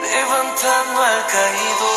[0.00, 1.88] levantando al caído.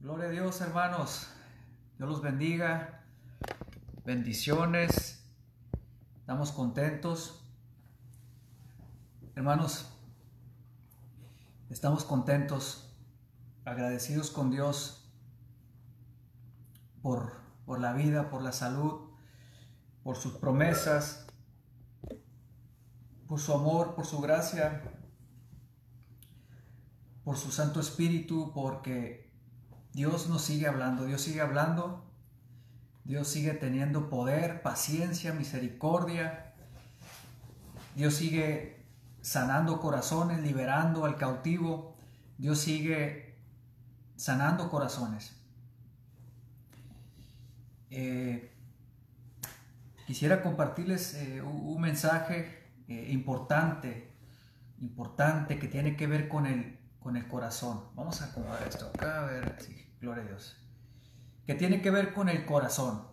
[0.00, 1.26] Gloria a Dios, hermanos.
[1.98, 3.04] Dios los bendiga.
[4.04, 5.24] Bendiciones.
[6.20, 7.44] Estamos contentos.
[9.34, 9.90] Hermanos,
[11.70, 12.94] estamos contentos,
[13.64, 15.10] agradecidos con Dios
[17.02, 17.41] por,
[17.72, 19.00] por la vida, por la salud,
[20.02, 21.24] por sus promesas,
[23.26, 24.82] por su amor, por su gracia,
[27.24, 29.32] por su Santo Espíritu, porque
[29.94, 32.04] Dios nos sigue hablando, Dios sigue hablando,
[33.04, 36.52] Dios sigue teniendo poder, paciencia, misericordia,
[37.96, 38.84] Dios sigue
[39.22, 41.96] sanando corazones, liberando al cautivo,
[42.36, 43.40] Dios sigue
[44.16, 45.41] sanando corazones.
[47.94, 48.50] Eh,
[50.06, 54.14] quisiera compartirles eh, un, mensaje eh, importante,
[54.80, 57.84] importante que tiene que ver con el, con el corazón.
[57.94, 60.56] Vamos a acomodar esto acá, a ver, sí, gloria a Dios.
[61.44, 63.08] Que tiene que ver con el corazón.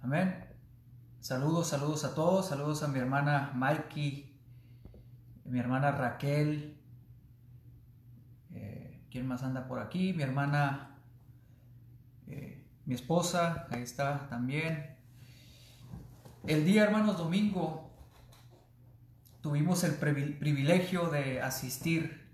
[0.00, 0.46] Amén.
[1.20, 2.48] Saludos, saludos a todos.
[2.48, 4.34] Saludos a mi hermana Mikey,
[5.44, 6.74] mi hermana Raquel.
[9.10, 10.12] ¿Quién más anda por aquí?
[10.14, 10.97] Mi hermana
[12.88, 14.96] mi esposa, ahí está también.
[16.46, 17.90] El día, hermanos, domingo,
[19.42, 22.26] tuvimos el privilegio de asistir,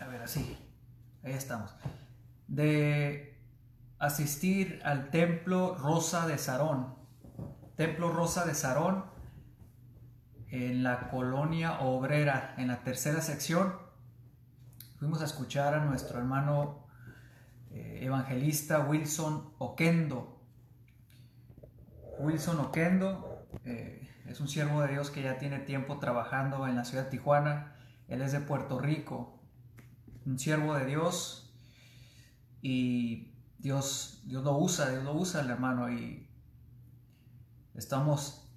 [0.00, 0.56] a ver, así,
[1.22, 1.70] ahí estamos,
[2.48, 3.38] de
[3.98, 6.94] asistir al templo Rosa de Sarón.
[7.76, 9.04] Templo Rosa de Sarón
[10.48, 13.76] en la colonia obrera, en la tercera sección.
[14.98, 16.86] Fuimos a escuchar a nuestro hermano
[17.74, 20.40] evangelista Wilson Oquendo.
[22.18, 26.84] Wilson Oquendo eh, es un siervo de Dios que ya tiene tiempo trabajando en la
[26.84, 27.76] ciudad de Tijuana.
[28.08, 29.40] Él es de Puerto Rico,
[30.26, 31.54] un siervo de Dios
[32.60, 36.28] y Dios, Dios lo usa, Dios lo usa hermano y
[37.74, 38.48] estamos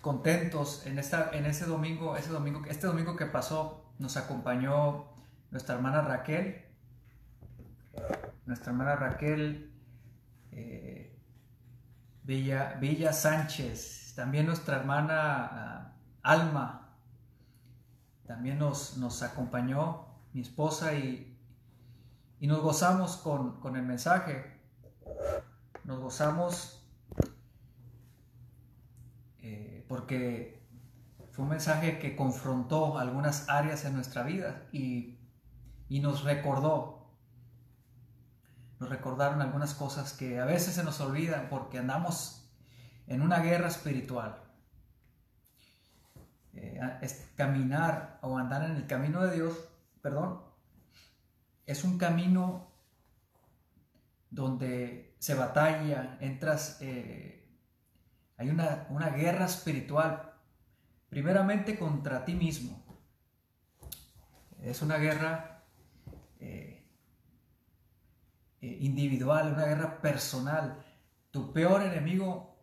[0.00, 5.06] contentos en, esta, en ese domingo, ese domingo, este domingo que pasó nos acompañó
[5.50, 6.63] nuestra hermana Raquel,
[8.46, 9.72] nuestra hermana Raquel
[10.52, 11.18] eh,
[12.22, 16.96] Villa, Villa, Sánchez, también nuestra hermana ah, Alma,
[18.26, 21.36] también nos, nos, acompañó mi esposa y,
[22.40, 24.58] y nos gozamos con, con, el mensaje,
[25.84, 26.86] nos gozamos
[29.42, 30.66] eh, porque
[31.32, 35.18] fue un mensaje que confrontó algunas áreas en nuestra vida y,
[35.88, 36.93] y nos recordó
[38.88, 42.50] recordaron algunas cosas que a veces se nos olvidan porque andamos
[43.06, 44.42] en una guerra espiritual.
[46.54, 46.80] Eh,
[47.36, 49.58] caminar o andar en el camino de Dios,
[50.00, 50.40] perdón,
[51.66, 52.72] es un camino
[54.30, 57.48] donde se batalla, entras, eh,
[58.36, 60.34] hay una, una, guerra espiritual,
[61.08, 62.84] primeramente contra ti mismo.
[64.60, 65.54] Es una guerra
[66.40, 66.74] eh,
[68.53, 70.84] eh, individual, una guerra personal.
[71.30, 72.56] Tu peor enemigo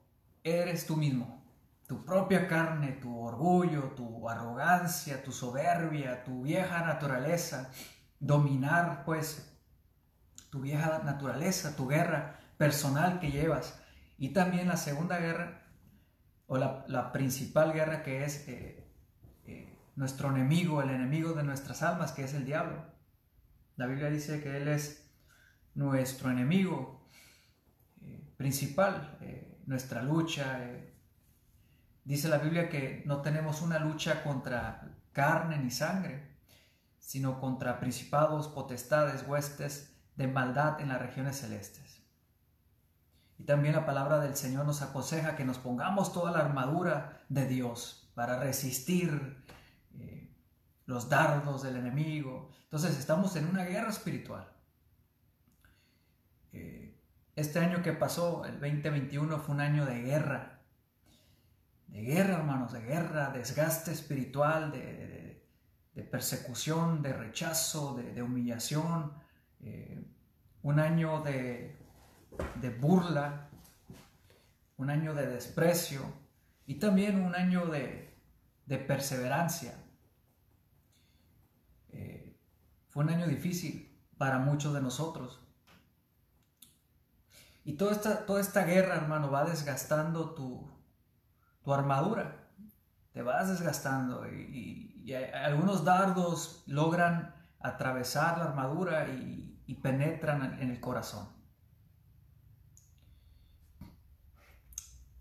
[0.44, 1.42] eres tú mismo.
[1.88, 7.70] Tu propia carne, tu orgullo, tu arrogancia, tu soberbia, tu vieja naturaleza.
[8.20, 9.52] Dominar, pues,
[10.50, 13.80] tu vieja naturaleza, tu guerra personal que llevas.
[14.18, 15.64] Y también la segunda guerra,
[16.46, 18.88] o la, principal guerra que es eh,
[19.46, 22.86] eh, nuestro enemigo, el enemigo de nuestras almas, que es el diablo.
[23.78, 25.11] La Biblia dice que Él es
[25.76, 27.02] nuestro enemigo
[28.02, 30.64] eh, principal, eh, nuestra lucha.
[30.64, 30.94] Eh,
[32.04, 36.36] dice la Biblia que no tenemos una lucha contra carne ni sangre,
[37.00, 42.02] sino contra principados, potestades, huestes de maldad en las regiones celestes.
[43.38, 47.48] Y también la palabra del Señor nos aconseja que nos pongamos toda la armadura de
[47.48, 49.42] Dios para resistir
[50.86, 52.50] los dardos del enemigo.
[52.66, 54.48] Entonces estamos en una guerra espiritual.
[56.52, 56.98] Eh,
[57.36, 60.60] este año que pasó, el 2021, fue un año de guerra.
[61.88, 65.20] De guerra, hermanos, de guerra, desgaste espiritual, de,
[66.10, 69.14] persecución, de rechazo, de, humillación.
[69.60, 70.04] Eh,
[70.64, 71.78] un año de,
[72.80, 73.50] burla,
[74.78, 76.02] un año de desprecio
[76.66, 78.10] y también un año de,
[78.88, 79.74] perseverancia.
[81.90, 82.38] Eh,
[82.90, 85.41] fue un año difícil para muchos de nosotros.
[87.64, 90.70] Y toda esta, toda esta guerra, hermano, va desgastando tu,
[91.66, 92.50] armadura.
[93.14, 94.90] Te vas desgastando y,
[95.34, 99.48] algunos dardos logran atravesar la armadura y,
[99.82, 101.30] penetran en el corazón.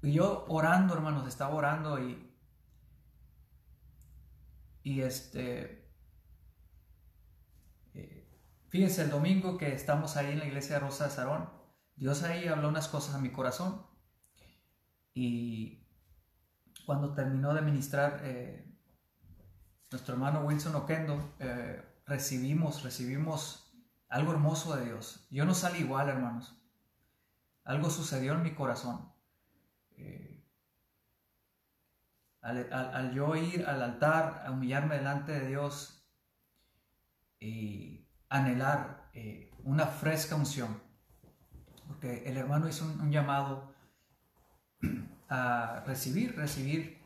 [0.02, 2.34] Y yo orando, hermanos, estaba orando y,
[4.82, 5.88] y este,
[7.94, 8.28] eh,
[8.70, 11.59] fíjense, el domingo que estamos ahí en la iglesia de Rosa de Sarón,
[12.00, 13.86] Dios ahí habló unas cosas a mi corazón
[15.12, 15.86] y
[16.86, 18.74] cuando terminó de ministrar eh,
[19.90, 23.70] nuestro hermano Wilson Oquendo, eh, recibimos, recibimos
[24.08, 25.26] algo hermoso de Dios.
[25.30, 26.58] Yo no salí igual, hermanos.
[27.64, 29.12] Algo sucedió en mi corazón.
[29.98, 30.42] Eh,
[32.40, 36.08] al, yo ir al altar, a humillarme delante de Dios
[37.38, 39.10] y anhelar
[39.64, 40.89] una fresca unción,
[42.00, 43.74] porque el hermano hizo un, llamado
[45.28, 46.98] a recibir, recibir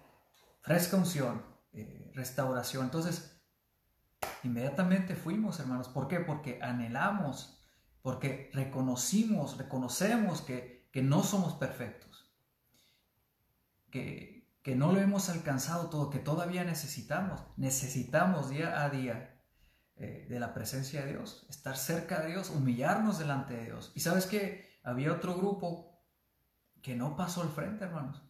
[0.60, 2.84] fresca unción, eh, restauración.
[2.84, 3.42] Entonces,
[4.44, 5.88] inmediatamente fuimos, hermanos.
[5.88, 6.20] ¿Por qué?
[6.20, 7.60] Porque anhelamos,
[8.02, 12.32] porque reconocimos, reconocemos que, que no somos perfectos,
[13.90, 19.40] que, que no lo hemos alcanzado todo, que todavía necesitamos, necesitamos día a día
[19.96, 23.90] eh, de la presencia de Dios, estar cerca de Dios, humillarnos delante de Dios.
[23.96, 25.98] Y sabes que había otro grupo
[26.82, 28.22] que no pasó al frente, hermanos.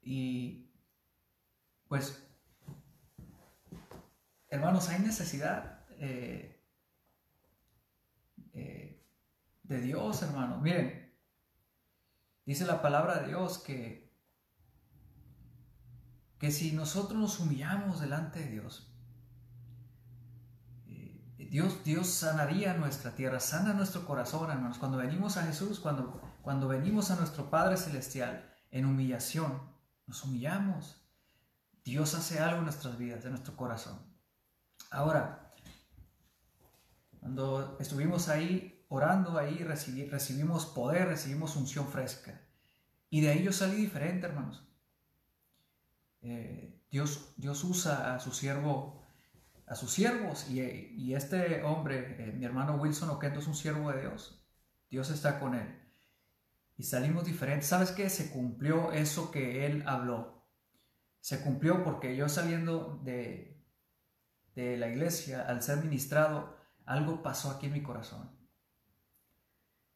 [0.00, 0.70] Y
[1.86, 2.26] pues,
[4.48, 6.64] hermanos, hay necesidad eh,
[8.54, 9.04] eh,
[9.62, 10.62] de Dios, hermanos.
[10.62, 11.14] Miren,
[12.46, 14.10] dice la palabra de Dios que,
[16.38, 18.91] que si nosotros nos humillamos delante de Dios,
[21.52, 24.78] Dios, Dios sanaría nuestra tierra, sana nuestro corazón, hermanos.
[24.78, 29.60] Cuando venimos a Jesús, cuando, cuando venimos a nuestro Padre Celestial en humillación,
[30.06, 31.04] nos humillamos.
[31.84, 33.98] Dios hace algo en nuestras vidas, en nuestro corazón.
[34.90, 35.52] Ahora,
[37.20, 42.40] cuando estuvimos ahí orando, ahí recibimos poder, recibimos unción fresca.
[43.10, 44.66] Y de ahí yo salí diferente, hermanos.
[46.22, 49.01] Eh, Dios, Dios usa a su siervo,
[49.66, 54.02] a sus siervos, y, este hombre, eh, mi hermano Wilson Oquendo, es un siervo de
[54.02, 54.44] Dios.
[54.90, 55.80] Dios está con él.
[56.76, 57.68] Y salimos diferentes.
[57.68, 58.10] ¿Sabes qué?
[58.10, 60.42] Se cumplió eso que él habló
[61.22, 63.64] se cumplió porque yo saliendo de,
[64.56, 68.36] de la iglesia, al ser ministrado, algo pasó aquí en mi corazón.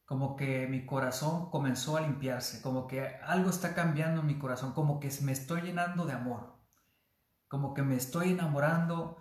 [0.05, 4.71] Como que mi corazón comenzó a limpiarse, como que algo está cambiando en mi corazón,
[4.71, 6.55] como que me estoy llenando de amor,
[7.49, 9.17] como que me estoy enamorando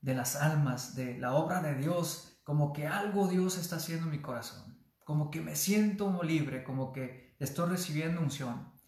[0.00, 4.12] de las almas, de la obra de Dios, como que algo Dios está haciendo en
[4.12, 8.78] mi corazón, como que me siento libre, como que estoy recibiendo unción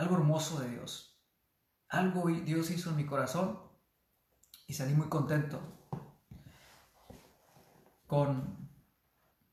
[0.00, 1.20] algo hermoso de Dios.
[1.88, 3.60] Algo Dios hizo en mi corazón
[4.66, 5.60] y salí muy contento.
[8.06, 8.70] Con,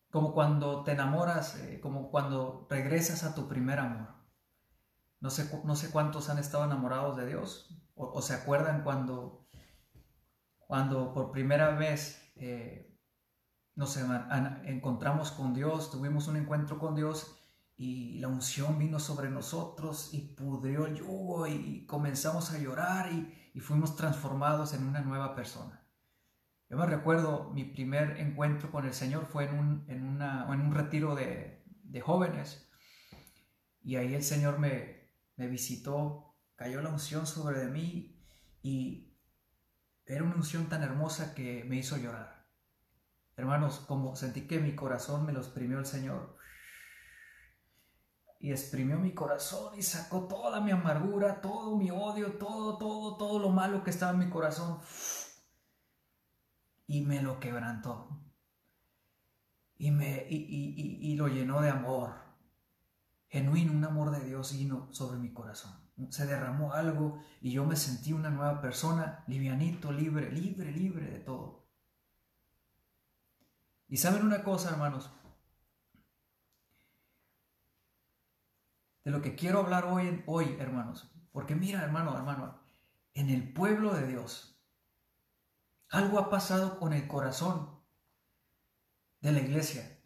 [0.09, 4.15] como cuando te enamoras, eh, como cuando regresas a tu primer amor.
[5.19, 9.46] No sé, no sé cuántos han estado enamorados de Dios o, se acuerdan cuando,
[10.67, 12.93] cuando por primera vez eh,
[13.75, 13.97] nos
[14.65, 17.37] encontramos con Dios, tuvimos un encuentro con Dios
[17.77, 23.33] y la unción vino sobre nosotros y pudrió el yugo y comenzamos a llorar y,
[23.59, 25.83] fuimos transformados en una nueva persona.
[26.69, 31.15] Yo me recuerdo mi primer encuentro con el Señor fue en un, en un retiro
[31.15, 31.63] de,
[32.01, 32.69] jóvenes
[33.81, 38.21] y ahí el Señor me, me visitó, cayó la unción sobre de mí
[38.61, 39.06] y
[40.07, 42.45] era una unción tan hermosa que me hizo llorar.
[43.35, 46.37] Hermanos, como sentí que mi corazón me lo exprimió el Señor,
[48.39, 53.39] y exprimió mi corazón y sacó toda mi amargura, todo mi odio, todo, todo, todo
[53.39, 54.79] lo malo que estaba en mi corazón
[56.85, 58.23] y me lo quebrantó
[59.77, 62.15] y, me, y, lo llenó de amor,
[63.27, 65.86] genuino, un amor de Dios vino sobre mi corazón.
[66.09, 71.19] Se derramó algo y yo me sentí una nueva persona, livianito, libre, libre, libre de
[71.19, 71.67] todo.
[73.87, 75.11] Y saben una cosa, hermanos,
[79.05, 81.09] de lo que quiero hablar hoy, hoy, hermanos.
[81.31, 82.59] Porque mira, hermano, hermano,
[83.13, 84.61] en el pueblo de Dios,
[85.89, 87.79] algo ha pasado con el corazón
[89.21, 90.03] de la iglesia.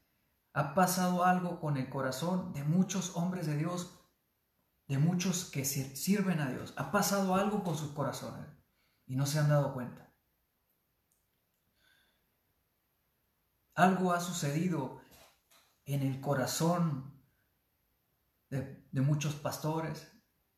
[0.53, 4.00] Ha pasado algo con el corazón de muchos hombres de Dios,
[4.91, 6.73] de muchos que sirven a Dios.
[6.75, 8.45] Ha pasado algo con sus corazones
[9.05, 10.13] y no se han dado cuenta.
[13.73, 15.01] Algo ha sucedido
[15.85, 17.23] en el corazón
[18.49, 20.11] de, muchos pastores,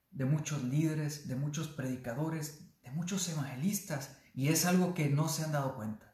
[0.09, 5.43] de muchos líderes, de muchos predicadores, de muchos evangelistas, y es algo que no se
[5.43, 6.12] han dado cuenta.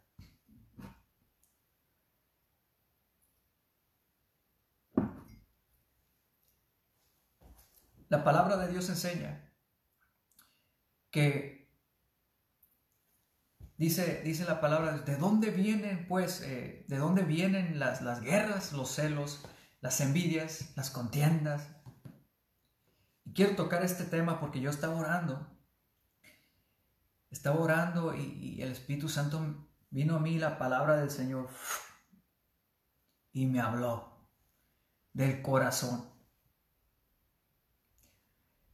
[8.09, 9.53] La palabra de Dios enseña
[11.11, 11.71] que
[13.77, 18.73] dice, dice la palabra, ¿de dónde vienen pues, eh, de dónde vienen las, las guerras,
[18.73, 19.45] los celos,
[19.81, 21.69] las envidias, las contiendas.
[23.25, 25.47] Y quiero tocar este tema porque yo estaba orando.
[27.29, 31.49] Estaba orando y, el Espíritu Santo vino a mí la palabra del Señor
[33.31, 34.27] y me habló
[35.13, 36.09] del corazón.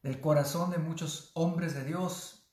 [0.06, 2.48] Del corazón de muchos hombres de Dios.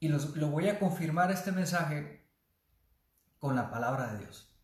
[0.00, 2.28] Y lo voy a confirmar este mensaje
[3.38, 4.54] con la palabra de Dios.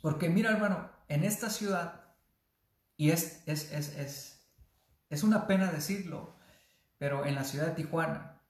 [0.00, 2.14] Porque mira, hermano, en esta ciudad,
[2.96, 4.48] y es, es, es, es,
[5.10, 6.34] es una pena decirlo,
[6.96, 8.40] pero en la ciudad de Tijuana,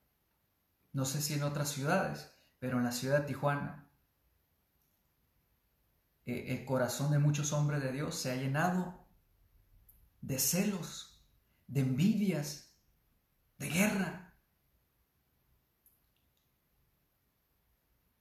[0.92, 3.90] no sé si en otras ciudades, pero en la ciudad de Tijuana,
[6.26, 9.00] eh, el corazón de muchos hombres de Dios se ha llenado
[10.20, 11.24] de celos,
[11.66, 12.76] de envidias,
[13.58, 14.26] de guerra.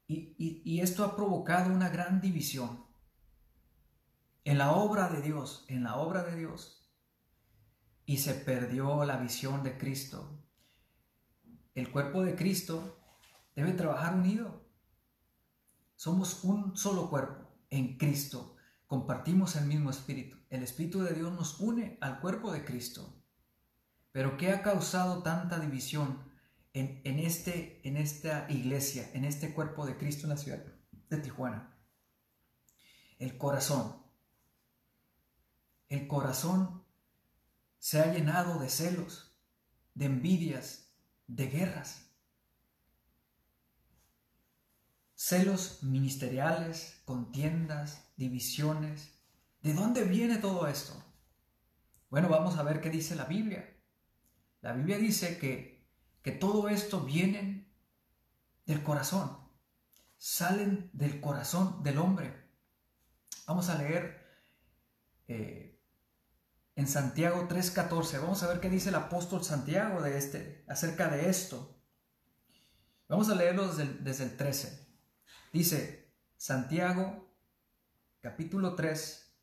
[0.08, 2.86] Y, esto ha provocado una gran división
[4.44, 6.90] en la obra de Dios, en la obra de Dios.
[8.06, 10.44] Y se perdió la visión de Cristo.
[11.76, 13.00] El cuerpo de Cristo
[13.56, 14.68] debe trabajar unido.
[15.96, 18.56] Somos un solo cuerpo en Cristo.
[18.90, 20.36] Compartimos el mismo espíritu.
[20.50, 23.22] El Espíritu de Dios nos une al cuerpo de Cristo.
[24.12, 26.28] Pero ¿qué ha causado tanta división
[26.74, 30.66] en, este, en esta iglesia, en este cuerpo de Cristo en la ciudad
[31.08, 31.78] de Tijuana?
[33.20, 33.96] El corazón.
[35.88, 36.84] El corazón
[37.78, 39.38] se ha llenado de celos,
[39.94, 40.96] de envidias,
[41.28, 42.09] de guerras.
[45.22, 49.20] Celos ministeriales, contiendas, divisiones.
[49.62, 50.94] ¿De dónde viene todo esto?
[52.10, 53.70] Bueno, vamos a ver qué dice la Biblia.
[54.62, 55.86] La Biblia dice que,
[56.22, 57.70] que todo esto viene
[58.66, 59.38] del corazón,
[60.18, 62.34] salen del corazón del hombre.
[63.46, 64.26] Vamos a leer
[65.28, 65.84] eh,
[66.78, 68.22] en Santiago 3:14.
[68.22, 71.78] Vamos a ver qué dice el apóstol Santiago de este, acerca de esto.
[73.10, 74.89] Vamos a leerlo desde desde el 13.
[75.52, 77.28] Dice Santiago
[78.22, 79.36] capítulo 3,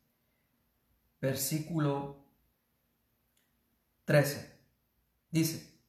[1.21, 2.25] versículo
[4.05, 4.57] 13.
[5.31, 5.81] Dice,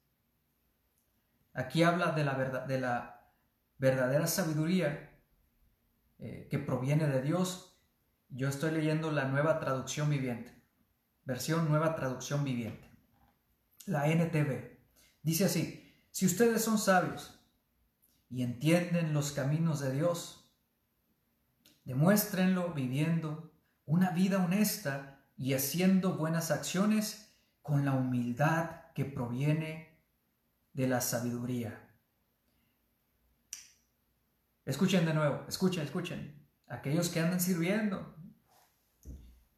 [1.52, 3.30] aquí habla de la, verdad, de la
[3.78, 5.08] verdadera sabiduría
[6.18, 7.78] eh, que proviene de Dios.
[8.28, 10.52] Yo estoy leyendo la nueva traducción viviente,
[11.24, 12.90] versión nueva traducción viviente,
[13.86, 14.78] la NTV.
[15.22, 17.37] Dice así, si ustedes son sabios
[18.30, 20.50] y entienden los caminos de Dios,
[21.84, 23.52] demuéstrenlo viviendo
[23.86, 29.98] una vida honesta y haciendo buenas acciones con la humildad que proviene
[30.72, 31.88] de la sabiduría.
[34.64, 36.46] Escuchen de nuevo, escuchen, escuchen.
[36.66, 38.14] Aquellos que andan sirviendo,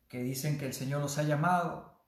[0.08, 2.00] que dicen que el Señor los ha llamado,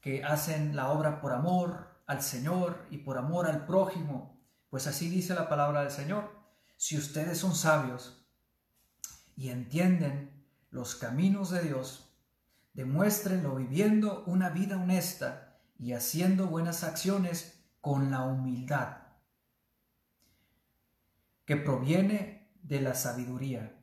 [0.00, 4.39] que hacen la obra por amor al Señor y por amor al prójimo,
[4.70, 6.30] pues así dice la palabra del Señor.
[6.76, 8.26] Si ustedes son sabios
[9.36, 12.14] y entienden los caminos de Dios,
[12.72, 18.98] demuéstrenlo viviendo una vida honesta y haciendo buenas acciones con la humildad
[21.44, 23.76] que proviene de la sabiduría.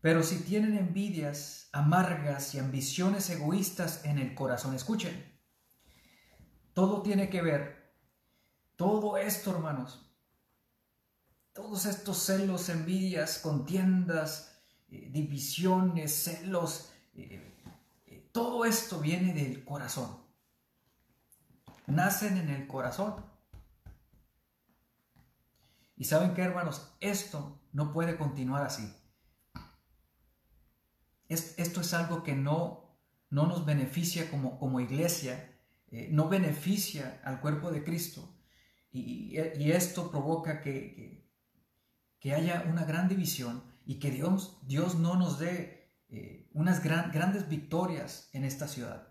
[0.00, 5.38] Pero si tienen envidias amargas y ambiciones egoístas en el corazón, escuchen,
[6.72, 7.79] todo tiene que ver,
[8.80, 10.10] todo esto hermanos,
[11.52, 17.58] todos estos celos, envidias, contiendas, eh, divisiones, celos, eh,
[18.06, 20.18] eh, todo esto viene del corazón
[21.88, 23.16] nacen en el corazón.
[25.96, 28.96] Y saben qué, hermanos, esto no puede continuar así.
[31.28, 32.96] esto es algo que no,
[33.28, 35.54] no nos beneficia como, como iglesia,
[36.08, 38.39] no beneficia al cuerpo de Cristo.
[38.92, 39.36] Y,
[39.70, 41.24] esto provoca que,
[42.18, 47.48] que, haya una gran división y que Dios, Dios no nos dé eh, unas grandes
[47.48, 49.10] victorias en esta ciudad.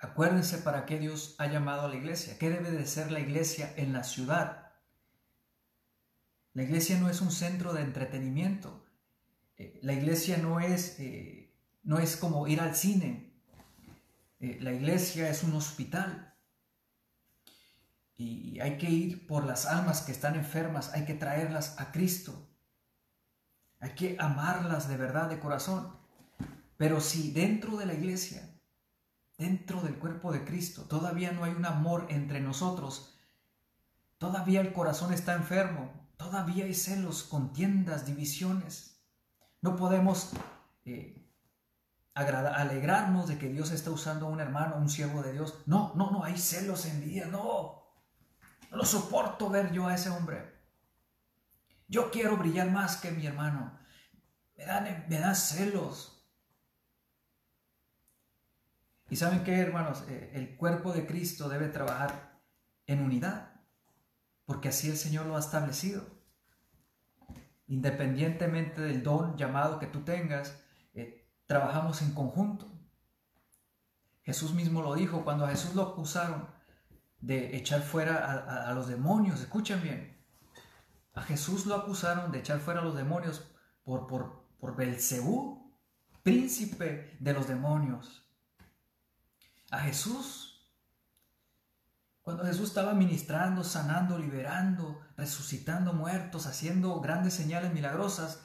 [0.00, 2.38] Acuérdense para qué Dios ha llamado a la iglesia.
[2.38, 4.72] ¿Qué debe de ser la iglesia en la ciudad?
[6.54, 8.86] La iglesia no es un centro de entretenimiento.
[9.58, 13.34] Eh, la iglesia no es, eh, no es como ir al cine.
[14.40, 16.29] Eh, la iglesia es un hospital.
[18.20, 22.48] Y hay que ir por las almas que están enfermas, hay que traerlas a Cristo.
[23.80, 25.96] Hay que amarlas de verdad, de corazón.
[26.76, 28.50] Pero si dentro de la iglesia
[29.40, 30.82] dentro del cuerpo de Cristo.
[30.82, 33.14] Todavía no hay un amor entre nosotros.
[34.18, 35.90] Todavía el corazón está enfermo.
[36.18, 39.00] Todavía hay celos, contiendas, divisiones.
[39.62, 40.32] No podemos
[40.84, 41.26] eh,
[42.12, 45.62] alegrarnos de que Dios está usando a un hermano, un siervo de Dios.
[45.64, 47.26] No, no, no, hay celos, envidia.
[47.26, 47.79] No,
[48.70, 50.60] no lo soporto ver yo a ese hombre.
[51.88, 53.78] Yo quiero brillar más que mi hermano.
[54.56, 56.24] Me dan, me celos.
[59.08, 62.40] Y saben qué, hermanos, eh, el cuerpo de Cristo debe trabajar
[62.86, 63.60] en unidad,
[64.44, 66.06] porque así el Señor lo ha establecido.
[67.66, 70.62] Independientemente del don llamado que tú tengas,
[70.94, 72.70] eh, trabajamos en conjunto.
[74.22, 76.59] Jesús mismo lo dijo cuando a Jesús lo acusaron
[77.20, 79.40] de echar fuera a, los demonios.
[79.40, 80.18] Escuchen bien.
[81.14, 83.50] A Jesús lo acusaron de echar fuera a los demonios
[83.84, 85.76] por, por, por Belcebú,
[86.22, 88.26] príncipe de los demonios.
[89.70, 90.46] A Jesús
[92.22, 98.42] Cuando Jesús estaba ministrando, sanando, liberando, resucitando muertos, haciendo grandes señales milagrosas,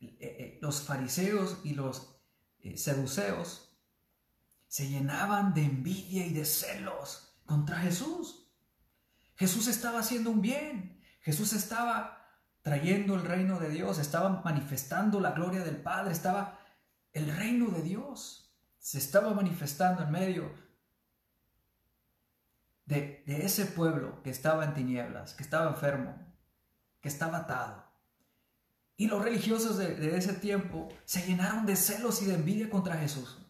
[0.00, 2.20] eh, eh, los fariseos y los
[2.60, 3.76] eh, seduceos
[4.68, 8.50] se llenaban de envidia y de celos contra Jesús.
[9.36, 11.02] Jesús estaba haciendo un bien.
[11.20, 12.24] Jesús estaba
[12.62, 16.58] trayendo el reino de Dios, estaba manifestando la gloria del Padre, estaba
[17.12, 18.54] el reino de Dios.
[18.78, 20.52] Se estaba manifestando en medio
[22.86, 26.14] de, ese pueblo que estaba en tinieblas, que estaba enfermo,
[27.00, 27.84] que estaba atado.
[28.96, 32.96] Y los religiosos de, de ese tiempo se llenaron de celos y de envidia contra
[32.96, 33.43] Jesús.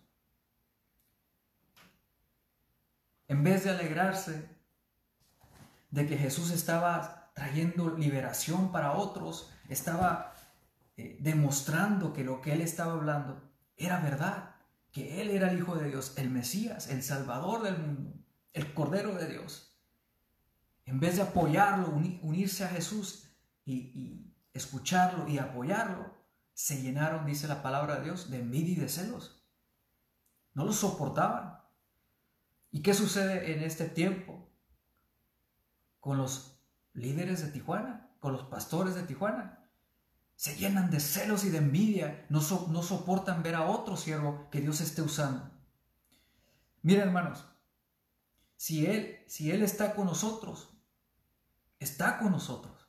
[3.29, 4.49] En vez de alegrarse
[5.91, 10.35] de que Jesús estaba trayendo liberación para otros, estaba
[10.97, 14.55] eh, demostrando que lo que él estaba hablando era verdad,
[14.93, 18.15] que él era el Hijo de Dios, el Mesías, el Salvador del mundo,
[18.53, 19.77] el Cordero de Dios.
[20.85, 21.89] En vez de apoyarlo,
[22.23, 23.29] unirse a Jesús
[23.65, 26.15] y escucharlo y apoyarlo,
[26.55, 29.45] se llenaron, dice la palabra de Dios, de envidia y de celos.
[30.55, 31.64] No lo soportaban.
[32.75, 34.51] ¿Y qué sucede en este tiempo
[36.01, 36.61] con los
[36.93, 39.71] líderes de Tijuana, con los pastores de Tijuana?
[40.35, 44.61] Se llenan de celos y de envidia, no, no soportan ver a otro siervo que
[44.61, 45.53] Dios esté usando.
[46.83, 47.47] Miren hermanos,
[48.57, 50.77] si Él, si Él está con nosotros,
[51.79, 52.89] está con nosotros.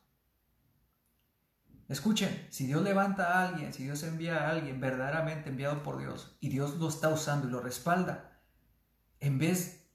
[1.86, 6.36] Escuchen, si Dios levanta a alguien, si Dios envía a alguien verdaderamente enviado por Dios
[6.40, 8.35] y Dios lo está usando y lo respalda,
[9.26, 9.86] en vez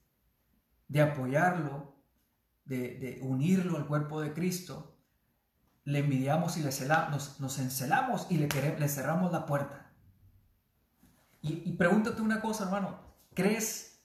[0.88, 1.96] de apoyarlo,
[2.64, 4.98] de, unirlo al cuerpo de Cristo,
[5.84, 6.70] le envidiamos y le
[7.10, 9.92] nos, nos, encelamos y le, le cerramos la puerta.
[11.40, 13.00] Y, pregúntate una cosa, hermano,
[13.34, 14.00] ¿crees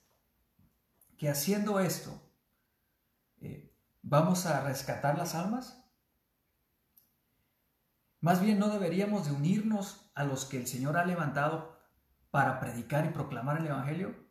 [1.16, 2.20] que haciendo esto
[3.40, 5.84] eh, vamos a rescatar las almas?
[8.20, 11.78] Más bien no deberíamos de unirnos a los que el Señor ha levantado
[12.32, 14.27] para predicar y proclamar el Evangelio.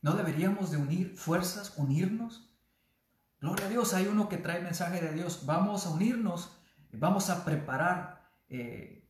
[0.00, 2.48] ¿No deberíamos de unir fuerzas, unirnos?
[3.40, 5.44] Gloria a Dios, hay uno que trae mensaje de Dios.
[5.46, 6.56] Vamos a unirnos,
[6.92, 9.08] vamos a preparar, eh,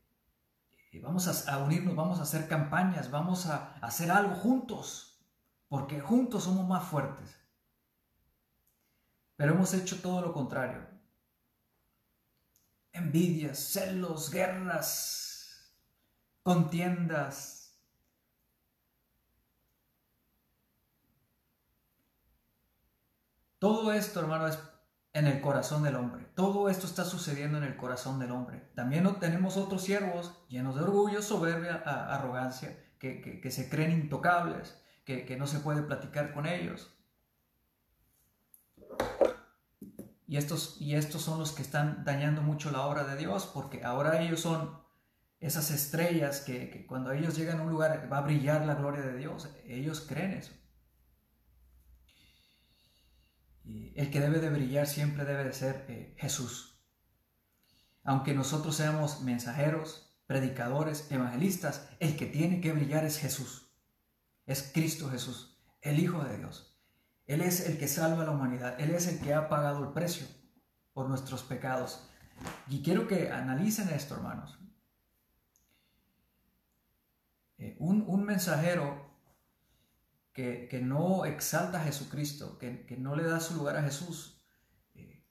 [1.01, 5.23] vamos a, unirnos, vamos a hacer campañas, vamos a hacer algo juntos,
[5.67, 7.39] porque juntos somos más fuertes.
[9.35, 10.87] Pero hemos hecho todo lo contrario.
[12.91, 15.75] Envidias, celos, guerras,
[16.43, 17.58] contiendas,
[23.59, 24.57] Todo esto, hermano, es
[25.13, 26.25] en el corazón del hombre.
[26.35, 28.69] Todo esto está sucediendo en el corazón del hombre.
[28.75, 35.47] También tenemos otros siervos llenos de orgullo, soberbia, arrogancia, que, se creen intocables, que, no
[35.47, 36.95] se puede platicar con ellos.
[40.25, 43.83] Y estos, y estos son los que están dañando mucho la obra de Dios, porque
[43.83, 44.79] ahora ellos son
[45.39, 49.01] esas estrellas que, que cuando ellos llegan a un lugar va a brillar la gloria
[49.01, 49.49] de Dios.
[49.65, 50.53] Ellos creen eso.
[53.95, 56.79] El que debe de brillar siempre debe de ser eh, Jesús.
[58.03, 63.71] Aunque nosotros seamos mensajeros, predicadores, evangelistas, el que tiene que brillar es Jesús.
[64.45, 66.79] Es Cristo Jesús, el Hijo de Dios.
[67.27, 68.79] Él es el que salva a la humanidad.
[68.79, 70.25] Él es el que ha pagado el precio
[70.93, 72.09] por nuestros pecados.
[72.67, 74.57] Y quiero que analicen esto, hermanos.
[77.57, 79.08] Eh, un, un mensajero
[80.69, 84.41] que, no exalta a Jesucristo, que, no le da su lugar a Jesús,
[84.95, 85.25] eh,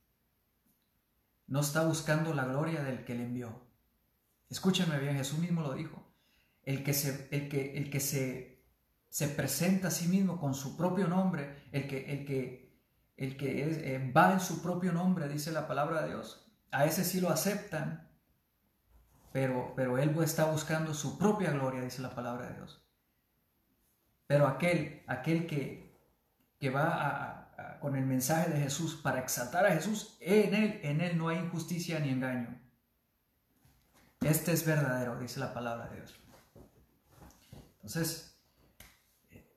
[1.46, 3.66] no está buscando la gloria del que le envió.
[4.50, 6.12] Escúchenme bien, Jesús mismo lo dijo.
[6.62, 8.66] El que se, el que, el que se,
[9.08, 12.78] se presenta a sí mismo con su propio nombre, el que, el que,
[13.16, 17.04] el que eh, va en su propio nombre, dice la palabra de Dios, a ese
[17.04, 18.10] sí lo aceptan,
[19.32, 22.87] pero, pero él está buscando su propia gloria, dice la palabra de Dios.
[24.28, 25.98] Pero aquel, aquel que,
[26.60, 31.18] que va con el mensaje de Jesús para exaltar a Jesús, en él, en él
[31.18, 32.60] no hay injusticia ni engaño.
[34.20, 36.14] Este es verdadero, dice la palabra de Dios.
[37.76, 38.38] Entonces,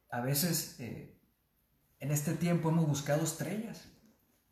[0.09, 1.19] a veces eh,
[1.99, 3.87] en este tiempo hemos buscado estrellas.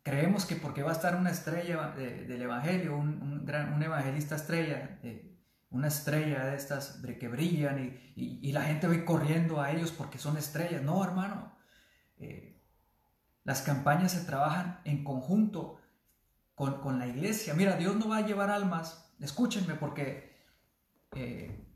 [0.02, 4.98] Creemos que porque va a estar una estrella del Evangelio, un, gran, un evangelista estrella,
[5.02, 5.29] eh,
[5.70, 10.36] una estrella de estas que brillan y, la gente va corriendo a ellos porque son
[10.36, 10.82] estrellas.
[10.82, 11.56] No, hermano.
[12.18, 12.60] Eh,
[13.44, 15.80] las campañas se trabajan en conjunto
[16.54, 17.54] con, la iglesia.
[17.54, 19.14] Mira, Dios no va a llevar almas.
[19.20, 20.44] Escúchenme porque
[21.14, 21.66] eh,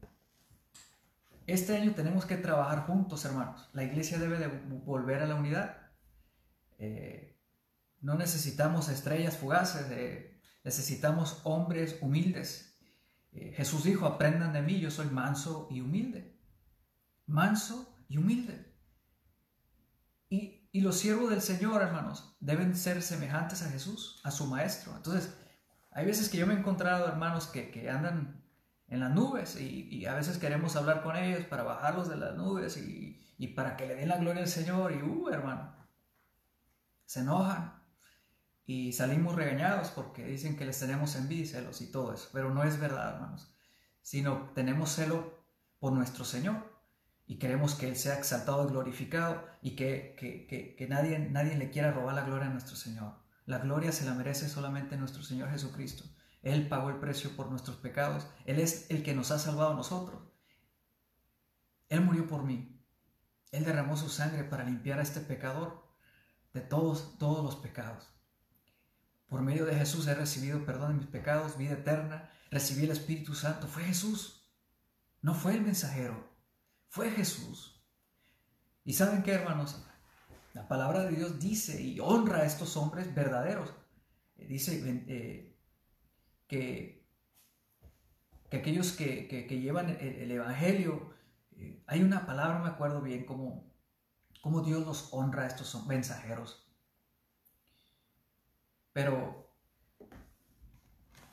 [1.46, 3.70] este año tenemos que trabajar juntos, hermanos.
[3.72, 5.78] La iglesia debe de volver a la unidad.
[6.78, 7.38] Eh,
[8.00, 9.86] No necesitamos estrellas fugaces,
[10.64, 12.73] necesitamos hombres humildes.
[13.34, 16.38] Eh, Jesús dijo, aprendan de mí, yo soy manso y humilde.
[17.26, 18.72] Manso y humilde.
[20.28, 24.96] Y, y los siervos del Señor, hermanos, deben ser semejantes a Jesús, a su Maestro.
[24.96, 25.36] Entonces,
[25.90, 28.42] hay veces que yo me he encontrado hermanos que, que andan
[28.88, 32.76] en las nubes y, a veces queremos hablar con ellos para bajarlos de las nubes
[32.76, 35.74] y, y para que le den la gloria al Señor y, uh, hermano,
[37.06, 37.83] se enojan
[38.66, 42.64] y salimos regañados porque dicen que les tenemos envidia, celos y todo eso, pero no
[42.64, 43.54] es verdad, hermanos,
[44.02, 45.44] sino tenemos celo
[45.78, 46.72] por nuestro Señor
[47.26, 51.56] y queremos que Él sea exaltado y glorificado y que, que, que, que nadie, nadie
[51.56, 53.14] le quiera robar la gloria a nuestro Señor.
[53.46, 56.04] La gloria se la merece solamente nuestro Señor Jesucristo.
[56.42, 58.26] Él pagó el precio por nuestros pecados.
[58.44, 60.22] Él es el que nos ha salvado a nosotros.
[61.88, 62.82] Él murió por mí.
[63.50, 65.86] Él derramó su sangre para limpiar a este pecador
[66.52, 68.13] de todos, todos los pecados.
[69.28, 73.34] Por medio de Jesús he recibido perdón de mis pecados, vida eterna, recibí el Espíritu
[73.34, 73.66] Santo.
[73.66, 74.48] Fue Jesús.
[75.22, 76.32] No fue el mensajero.
[76.88, 77.82] Fue Jesús.
[78.84, 79.82] ¿Y saben qué, hermanos?
[80.52, 83.74] La palabra de Dios dice y honra a estos hombres verdaderos.
[84.36, 85.56] Eh, dice eh,
[86.46, 87.04] que,
[88.50, 91.12] que, aquellos que, llevan el, Evangelio,
[91.56, 93.72] eh, hay una palabra, me acuerdo bien, cómo,
[94.42, 96.63] cómo Dios los honra a estos mensajeros.
[98.94, 99.52] Pero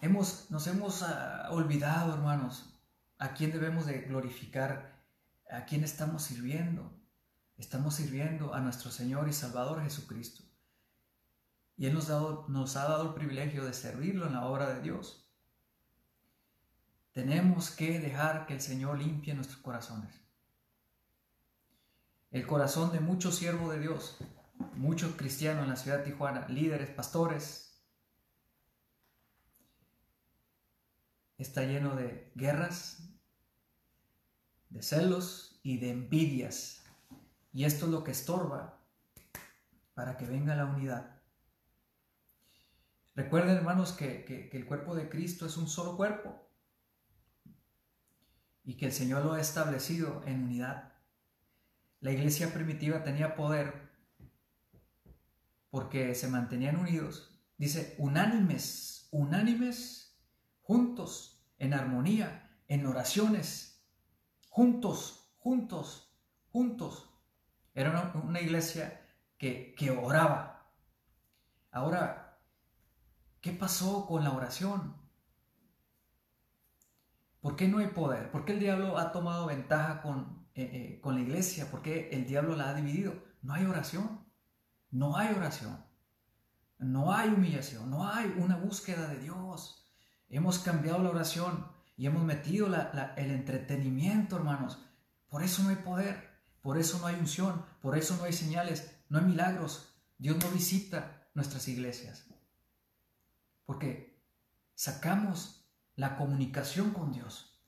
[0.01, 2.73] hemos, nos hemos ah, olvidado, hermanos,
[3.19, 4.99] a quién debemos de glorificar,
[5.49, 6.91] a quién estamos sirviendo.
[7.57, 10.43] Estamos sirviendo a nuestro Señor y Salvador Jesucristo.
[11.77, 12.09] Y Él nos,
[12.49, 15.29] nos ha dado el privilegio de servirlo en la obra de Dios.
[17.11, 20.19] Tenemos que dejar que el Señor limpie nuestros corazones.
[22.31, 24.17] El corazón de muchos siervos de Dios,
[24.75, 27.83] muchos cristianos en la ciudad de Tijuana, líderes, pastores,
[31.37, 33.09] está lleno de guerras,
[34.69, 36.81] de celos y de envidias
[37.53, 38.79] y esto es lo que estorba
[39.93, 41.21] para que venga la unidad.
[43.15, 46.47] Recuerden, hermanos, que, el cuerpo de Cristo es un solo cuerpo
[48.63, 50.93] y que el Señor lo ha establecido en unidad.
[51.99, 53.90] La iglesia primitiva tenía poder
[55.71, 57.33] porque se mantenían unidos.
[57.57, 60.21] Dice, unánimes, unánimes,
[60.61, 63.83] juntos, en armonía, en oraciones,
[64.49, 66.15] juntos, juntos,
[66.51, 67.09] juntos.
[67.73, 69.01] Era una, iglesia
[69.37, 70.71] que, que oraba.
[71.71, 72.39] Ahora,
[73.39, 74.95] ¿qué pasó con la oración?
[77.39, 78.29] ¿Por qué no hay poder?
[78.29, 81.71] ¿Por qué el diablo ha tomado ventaja con, eh, eh, con la iglesia?
[81.71, 83.13] ¿Por qué el diablo la ha dividido?
[83.41, 84.30] No hay oración.
[84.91, 85.83] No hay oración.
[86.77, 87.89] No hay humillación.
[87.89, 89.91] No hay una búsqueda de Dios.
[90.29, 94.79] Hemos cambiado la oración y hemos metido el entretenimiento, hermanos.
[95.29, 96.31] Por eso no hay poder.
[96.61, 99.95] Por eso no hay unción, por eso no hay señales, no hay milagros.
[100.17, 102.25] Dios no visita nuestras iglesias.
[103.65, 104.21] Porque
[104.75, 107.59] sacamos la comunicación con Dios.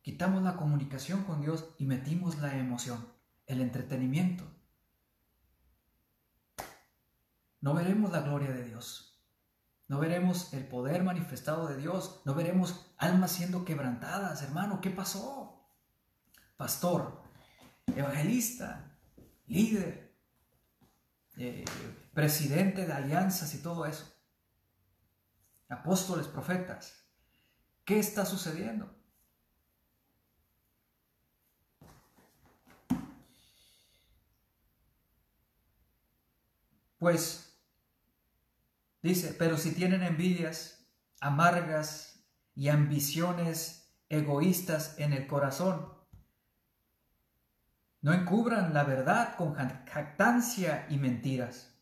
[0.00, 3.04] Quitamos la comunicación con Dios y metimos la emoción,
[3.46, 4.44] el entretenimiento.
[7.62, 9.20] No veremos la gloria de Dios.
[9.86, 12.20] No veremos el poder manifestado de Dios.
[12.24, 14.42] No veremos almas siendo quebrantadas.
[14.42, 15.64] Hermano, ¿qué pasó?
[16.56, 17.22] Pastor,
[17.94, 18.98] evangelista,
[19.46, 20.12] líder,
[21.36, 21.64] eh,
[22.12, 24.12] presidente de alianzas y todo eso.
[25.68, 27.06] Apóstoles, profetas.
[27.84, 28.92] ¿Qué está sucediendo?
[36.98, 37.51] Pues
[39.02, 40.86] dice, pero si tienen envidias
[41.20, 45.88] amargas y ambiciones egoístas en el corazón,
[48.00, 51.78] no encubran la verdad con jactancia y mentiras,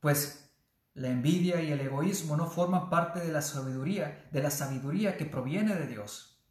[0.00, 0.50] pues
[0.94, 5.24] la envidia y el egoísmo no forman parte de la sabiduría, de la sabiduría que
[5.24, 6.44] proviene de Dios.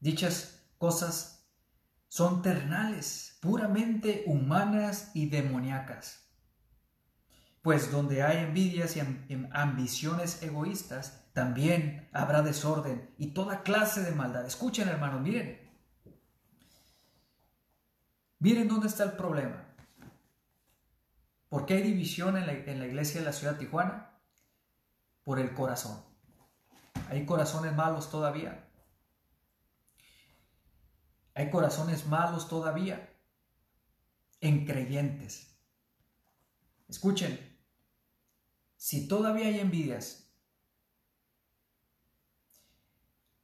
[0.00, 1.46] Dichas cosas
[2.08, 6.29] son ternales, puramente humanas y demoníacas.
[7.62, 9.00] Pues donde hay envidias y
[9.52, 14.46] ambiciones egoístas, también habrá desorden y toda clase de maldad.
[14.46, 15.70] Escuchen, hermanos, miren,
[18.40, 19.66] Miren dónde está el problema.
[21.50, 22.54] ¿Por qué hay división en la,
[22.86, 24.18] iglesia de la ciudad de Tijuana?
[25.24, 26.02] Por el corazón.
[27.10, 28.66] Hay corazones malos todavía.
[31.34, 33.12] Hay corazones malos todavía
[34.40, 35.58] en creyentes.
[36.88, 37.49] Escuchen,
[38.80, 40.32] si todavía hay envidias,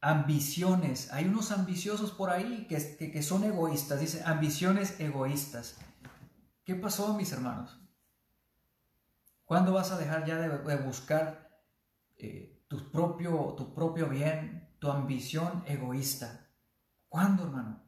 [0.01, 5.77] ambiciones, hay unos ambiciosos por ahí que, que, son egoístas, dice ambiciones egoístas.
[6.65, 7.79] ¿Qué pasó, mis hermanos?
[9.45, 11.61] ¿Cuándo vas a dejar ya de, buscar
[12.17, 16.49] eh, tu, propio, tu propio bien, tu ambición egoísta?
[17.11, 17.83] ¿Cuándo, hermano?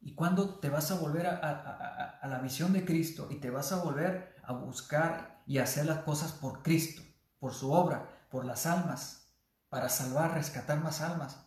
[0.00, 3.72] ¿Y cuándo te vas a volver a, a, la visión de Cristo y te vas
[3.72, 7.02] a volver a buscar y hacer las cosas por Cristo,
[7.38, 9.32] por su obra, por las almas,
[9.68, 11.38] para salvar, rescatar más almas?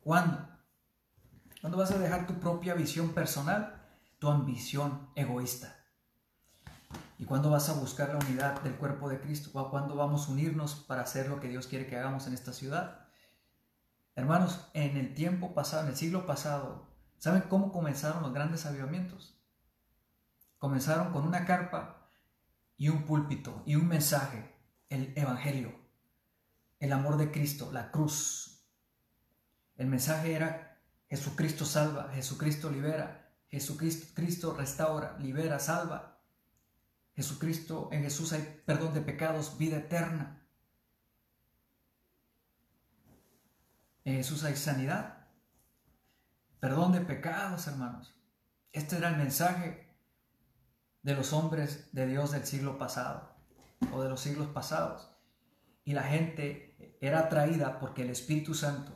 [0.00, 0.48] ¿Cuándo?
[1.60, 3.80] ¿Cuándo vas a dejar tu propia visión personal,
[4.18, 5.76] tu ambición egoísta?
[7.18, 9.52] ¿Y cuándo vas a buscar la unidad del cuerpo de Cristo?
[9.52, 13.06] ¿Cuándo vamos a unirnos para hacer lo que Dios quiere que hagamos en esta ciudad?
[14.16, 19.40] Hermanos, en el tiempo pasado, en el siglo pasado, ¿saben cómo comenzaron los grandes avivamientos?
[20.58, 22.01] Comenzaron con una carpa
[22.76, 24.54] y un púlpito y un mensaje,
[24.88, 25.72] el Evangelio,
[26.78, 28.64] el amor de Cristo, la cruz.
[29.76, 36.20] El mensaje era Jesucristo salva, Jesucristo libera, Jesucristo Cristo restaura, libera, salva.
[37.14, 40.42] Jesucristo, en Jesús hay perdón de pecados, vida eterna.
[44.04, 45.28] En Jesús hay sanidad,
[46.58, 48.16] perdón de pecados, hermanos.
[48.72, 49.81] Este era el mensaje
[51.02, 53.34] de los hombres de Dios del siglo pasado
[53.92, 55.10] o de los siglos pasados.
[55.84, 58.92] Y la gente era atraída porque el Espíritu Santo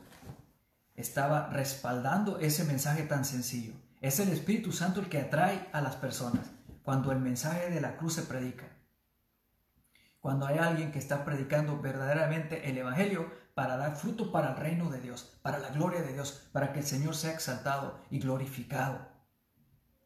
[0.95, 3.73] estaba respaldando ese mensaje tan sencillo.
[4.01, 6.47] Es el Espíritu Santo el que atrae a las personas
[6.83, 8.65] cuando el mensaje de la cruz se predica.
[10.21, 14.89] Cuando hay alguien que está predicando verdaderamente el Evangelio para dar fruto para el reino
[14.89, 19.07] de Dios, para la gloria de Dios, para que el Señor sea exaltado y glorificado.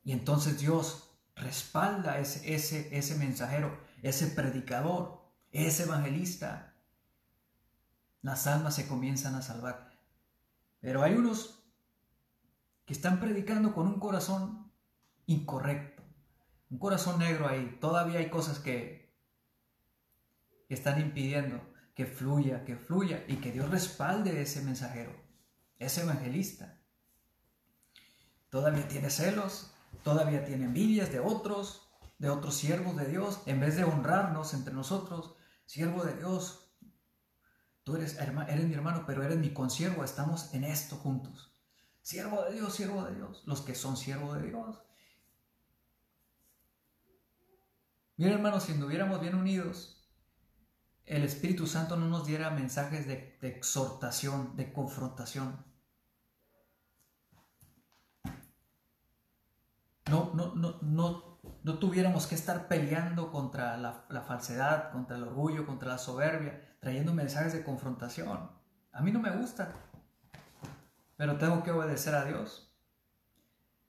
[0.03, 6.75] Y entonces Dios respalda ese, ese, ese mensajero, ese predicador, ese evangelista.
[8.21, 9.91] Las almas se comienzan a salvar.
[10.79, 11.63] Pero hay unos
[12.85, 14.71] que están predicando con un corazón
[15.25, 16.01] incorrecto
[16.71, 17.77] un corazón negro ahí.
[17.79, 19.01] Todavía hay cosas que,
[20.69, 21.61] están impidiendo
[21.93, 25.11] que fluya, que fluya y que Dios respalde ese mensajero,
[25.77, 26.79] ese evangelista.
[28.49, 33.75] Todavía tiene celos, todavía tiene envidias de otros, de otros siervos de Dios, en vez
[33.75, 35.35] de honrarnos entre nosotros,
[35.65, 36.73] siervo de Dios,
[37.83, 41.55] tú eres, eres mi hermano, pero eres mi consiervo, estamos en esto juntos.
[42.01, 44.81] Siervo de Dios, siervo de Dios, los que son siervos de Dios
[48.21, 50.07] Mira, hermanos, si anduviéramos bien unidos,
[51.05, 55.65] el Espíritu Santo no nos diera mensajes de, exhortación, de confrontación.
[60.11, 65.87] No, no, no, no, tuviéramos que estar peleando contra la, falsedad, contra el orgullo, contra
[65.87, 68.51] la soberbia, trayendo mensajes de confrontación.
[68.91, 69.73] A mí no me gusta,
[71.15, 72.71] pero tengo que obedecer a Dios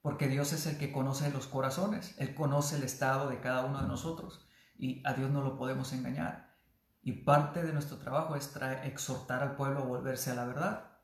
[0.01, 3.81] porque Dios es el que conoce los corazones, Él conoce el estado de cada uno
[3.81, 4.45] de nosotros
[4.77, 6.57] y a Dios no lo podemos engañar.
[7.01, 10.99] Y parte de nuestro trabajo es exhortar al pueblo a volverse a la verdad.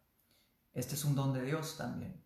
[0.73, 2.25] Este es un don de Dios también.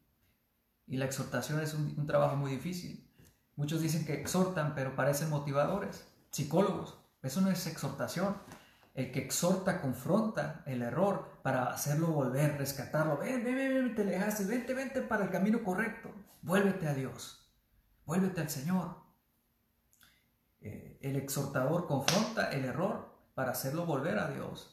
[0.88, 3.10] Y la exhortación es un, trabajo muy difícil.
[3.56, 7.00] Muchos dicen que exhortan, pero parecen motivadores, psicólogos.
[7.22, 8.36] Eso no es exhortación.
[8.94, 13.18] El que exhorta confronta el error para hacerlo volver, rescatarlo.
[13.18, 16.10] Ven, ven, ven, te alejaste, vente, vente para el camino correcto.
[16.42, 17.50] Vuélvete a Dios,
[18.06, 18.98] vuélvete al Señor.
[20.62, 24.73] Eh, el exhortador confronta el error para hacerlo volver a Dios.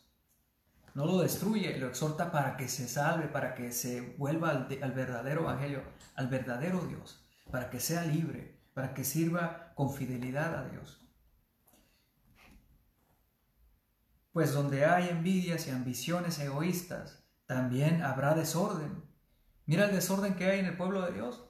[0.95, 5.43] No lo destruye, lo exhorta para que se salve, para que se vuelva al, verdadero
[5.43, 5.83] evangelio,
[6.17, 11.01] al verdadero Dios, para que sea libre, para que sirva con fidelidad a Dios.
[14.33, 19.05] Pues donde hay envidias y ambiciones egoístas, también habrá desorden.
[19.67, 21.45] Mira el desorden que hay en el pueblo de Dios.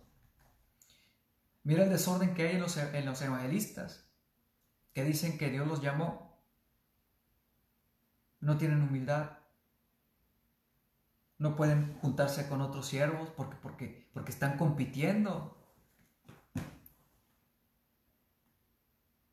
[1.62, 4.10] Mira el desorden que hay en los evangelistas,
[4.92, 6.29] que dicen que Dios los llamó.
[8.40, 9.38] No tienen humildad.
[11.38, 15.56] No pueden juntarse con otros siervos porque, porque, porque están compitiendo.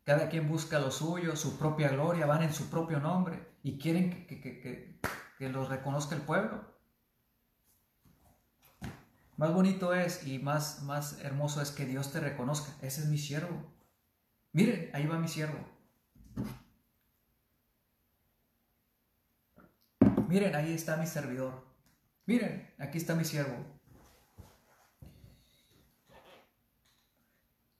[0.07, 4.25] Cada quien busca lo suyo, su propia gloria, van en su propio nombre y quieren
[4.25, 5.01] que,
[5.39, 6.63] los reconozca el pueblo.
[9.35, 12.71] Más bonito es y más, más hermoso es que Dios te reconozca.
[12.81, 13.69] Ese es mi siervo.
[14.53, 15.59] Miren, ahí va mi siervo.
[20.27, 21.65] Miren, ahí está mi servidor.
[22.25, 23.77] Miren, aquí está mi siervo.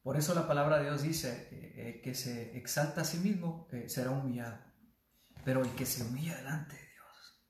[0.01, 3.89] Por eso la palabra de Dios dice, eh, que se exalta a sí mismo eh,
[3.89, 4.57] será humillado,
[5.43, 7.41] pero el que se humilla delante de Dios,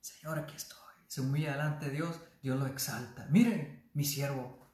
[0.00, 3.26] Señor, aquí estoy, se humilla delante de Dios, Dios lo exalta.
[3.26, 4.66] Miren, mi siervo,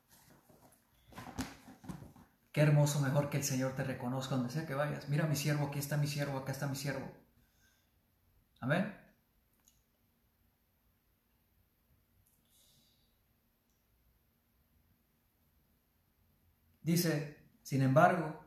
[2.52, 5.08] Qué hermoso, mejor que el Señor te reconozca donde sea que vayas.
[5.08, 7.10] Mira mi siervo, aquí está mi siervo, acá está mi siervo.
[8.62, 8.96] Amén.
[16.80, 18.40] Dice, sin embargo,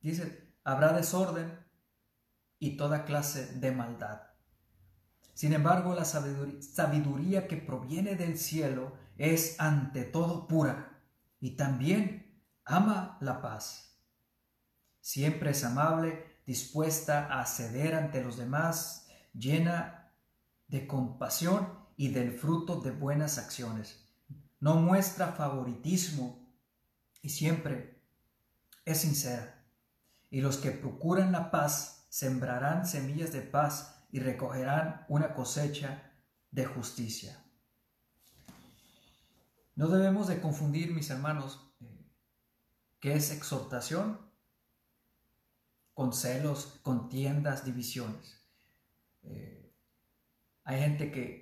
[0.00, 1.64] dice, habrá desorden
[2.58, 4.22] y toda clase de maldad.
[5.34, 11.00] Sin embargo, la sabiduría, que proviene del cielo es ante todo pura
[11.38, 14.00] y también ama la paz.
[15.00, 20.12] Siempre es amable, dispuesta a ceder ante los demás, llena
[20.68, 24.08] de compasión y del fruto de buenas acciones.
[24.60, 26.48] No muestra favoritismo
[27.22, 28.02] y siempre
[28.84, 29.64] es sincera.
[30.30, 36.12] Y los que procuran la paz sembrarán semillas de paz y recogerán una cosecha
[36.50, 37.44] de justicia.
[39.76, 42.06] No debemos de confundir, mis hermanos, eh,
[43.00, 44.23] qué es exhortación
[45.94, 48.42] con celos, contiendas, divisiones.
[49.22, 49.72] Eh,
[50.64, 51.40] hay gente que,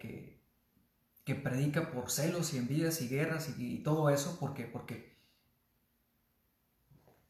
[1.24, 5.12] que, predica por celos y envidias y guerras y, todo eso porque, porque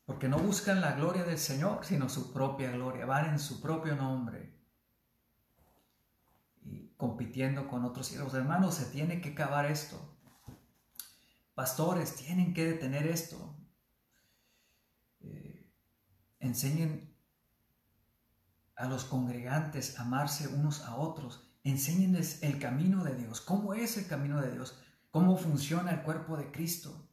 [0.04, 3.94] porque no buscan la gloria del Señor, sino su propia gloria, van en su propio
[3.94, 4.52] nombre
[6.64, 8.34] y compitiendo con otros siervos.
[8.34, 10.18] Hermanos, se tiene que acabar esto.
[11.54, 13.56] Pastores, tienen que detener esto.
[15.20, 15.70] Eh,
[16.40, 17.11] enseñen
[18.82, 21.40] a los congregantes amarse unos a otros.
[21.62, 23.40] Enséñenles el camino de Dios.
[23.40, 24.76] ¿Cómo es el camino de Dios?
[25.12, 27.08] ¿Cómo funciona el cuerpo de Cristo?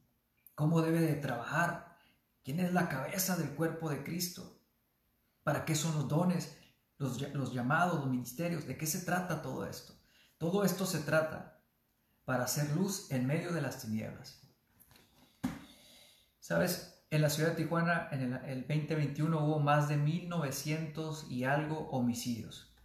[0.55, 1.95] ¿Cómo debe de trabajar?
[2.43, 4.59] ¿Quién es la cabeza del cuerpo de Cristo?
[5.43, 6.57] ¿Para qué son los dones,
[6.97, 8.65] los, los llamados, los ministerios?
[8.65, 9.93] ¿De qué se trata todo esto?
[10.39, 11.61] Todo esto se trata
[12.26, 14.41] para hacer luz en medio de las tinieblas.
[16.39, 16.99] ¿Sabes?
[17.12, 21.89] En la ciudad de Tijuana, en el, el 2021, hubo más de 1900 y algo
[21.89, 22.76] homicidios.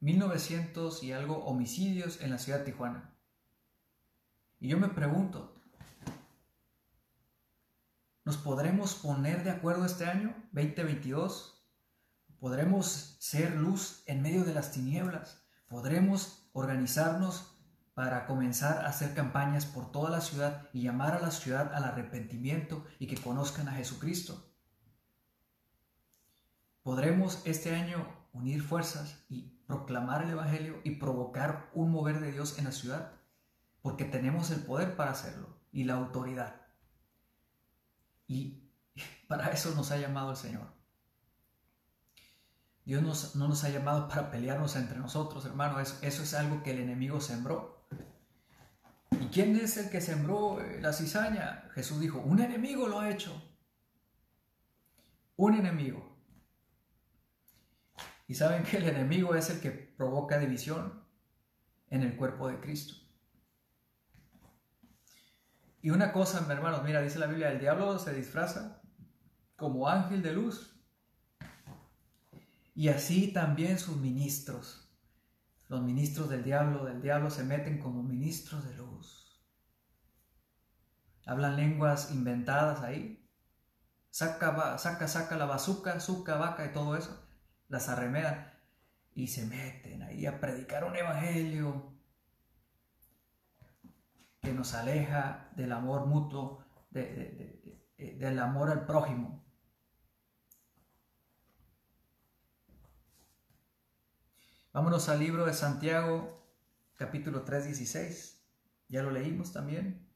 [0.00, 3.14] 1900 y algo homicidios en la ciudad de Tijuana.
[4.60, 5.58] Y yo me pregunto,
[8.28, 11.66] ¿Nos podremos poner de acuerdo este año, 2022?
[12.38, 15.48] ¿Podremos ser luz en medio de las tinieblas?
[15.66, 17.57] ¿Podremos organizarnos
[17.98, 21.82] para comenzar a hacer campañas por toda la ciudad y llamar a la ciudad al
[21.82, 24.54] arrepentimiento y que conozcan a Jesucristo?
[26.84, 32.60] ¿Podremos este año unir fuerzas y proclamar el Evangelio y provocar un mover de Dios
[32.60, 33.14] en la ciudad?
[33.82, 36.54] Porque tenemos el poder para hacerlo y la autoridad.
[38.28, 38.70] Y
[39.26, 40.68] para eso nos ha llamado el Señor.
[42.84, 45.80] Dios no nos ha llamado para pelearnos entre nosotros, hermano.
[45.80, 47.77] Eso, es algo que el enemigo sembró.
[49.12, 51.68] ¿Y quién es el que sembró eh, la cizaña?
[51.74, 53.42] Jesús dijo, un enemigo lo ha hecho.
[55.36, 56.16] Un enemigo.
[58.26, 61.02] Y saben que el enemigo es el que provoca división
[61.88, 62.94] en el cuerpo de Cristo.
[65.80, 68.82] Y una cosa, hermanos, mira, dice la Biblia, el diablo se disfraza
[69.56, 70.74] como ángel de luz.
[72.74, 74.87] Y así también sus ministros.
[75.68, 79.38] Los ministros del diablo, del diablo se meten como ministros de luz.
[81.26, 83.28] Hablan lenguas inventadas ahí.
[84.10, 87.22] Saca, saca, saca la bazuca, suca, vaca y todo eso.
[87.68, 88.50] Las arremedan
[89.14, 91.92] y se meten ahí a predicar un evangelio
[94.40, 99.44] que nos aleja del amor mutuo, del amor al prójimo.
[104.72, 106.46] Vámonos al libro de Santiago,
[106.94, 108.42] capítulo 3, 16.
[108.88, 110.06] Ya lo leímos también.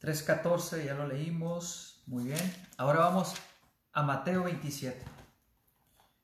[0.00, 2.02] 3.14, ya lo leímos.
[2.06, 2.54] Muy bien.
[2.76, 3.34] Ahora vamos
[3.92, 5.02] a Mateo 27.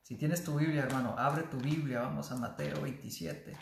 [0.03, 2.03] Si tienes tu Biblia, hermano, abre tu Biblia.
[2.03, 3.57] Vamos a Mateo 27.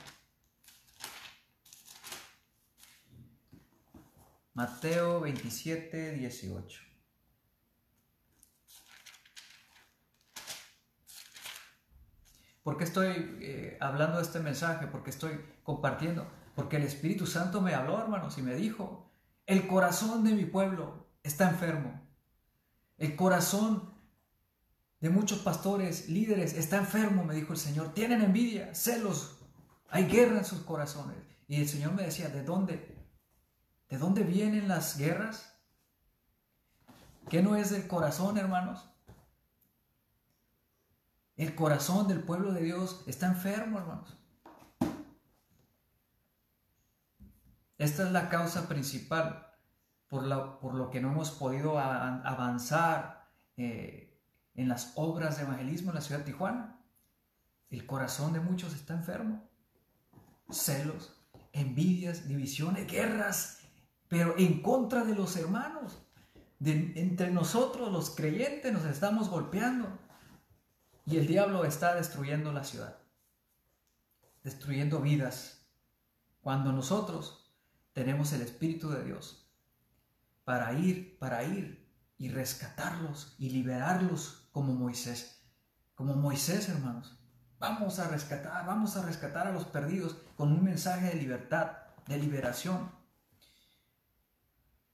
[4.54, 6.87] Mateo 27, 18.
[12.68, 14.88] ¿Por qué estoy eh, hablando de este mensaje?
[14.88, 16.30] Porque estoy compartiendo.
[16.54, 19.10] Porque el Espíritu Santo me habló, hermanos, y me dijo,
[19.46, 21.98] el corazón de mi pueblo está enfermo.
[22.98, 23.94] El corazón
[25.00, 27.94] de muchos pastores, líderes, está enfermo, me dijo el Señor.
[27.94, 29.38] Tienen envidia, celos,
[29.88, 31.16] hay guerra en sus corazones.
[31.46, 33.02] Y el Señor me decía, ¿de dónde?
[33.88, 35.58] ¿De dónde vienen las guerras?
[37.30, 38.90] ¿Qué no es del corazón, hermanos?
[41.38, 44.18] El corazón del pueblo de Dios está enfermo, hermanos.
[47.78, 49.46] Esta es la causa principal
[50.08, 54.20] por, por lo que no hemos podido avanzar eh,
[54.54, 56.80] en las obras de evangelismo en la ciudad de Tijuana.
[57.70, 59.48] El corazón de muchos está enfermo.
[60.50, 61.20] Celos,
[61.52, 63.60] envidias, divisiones, guerras,
[64.08, 66.02] pero en contra de los hermanos.
[66.60, 70.07] entre nosotros, los creyentes, nos estamos golpeando.
[71.08, 72.98] Y el diablo está destruyendo la ciudad,
[74.44, 75.66] destruyendo vidas,
[76.42, 77.50] cuando nosotros
[77.94, 79.50] tenemos el Espíritu de Dios
[80.44, 85.42] para ir, para ir y rescatarlos y liberarlos como Moisés.
[85.94, 87.18] Como Moisés, hermanos.
[87.58, 91.72] Vamos a rescatar, vamos a rescatar a los perdidos con un mensaje de libertad,
[92.06, 92.92] de liberación.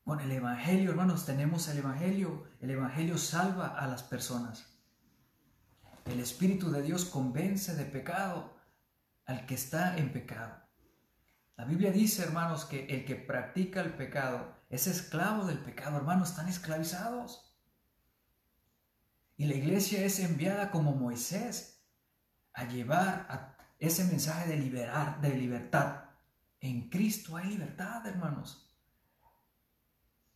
[0.05, 2.47] Con el Evangelio, hermanos, tenemos el Evangelio.
[2.61, 4.74] El Evangelio salva a las personas.
[6.05, 8.55] El Espíritu de Dios convence de pecado
[9.25, 10.63] al que está en pecado.
[11.57, 15.97] La Biblia dice, hermanos, que el que practica el pecado es esclavo del pecado.
[15.97, 17.57] Hermanos, están esclavizados.
[19.37, 21.83] Y la iglesia es enviada como Moisés
[22.53, 26.05] a llevar ese mensaje de liberar, de libertad.
[26.61, 28.71] En Cristo hay libertad, hermanos.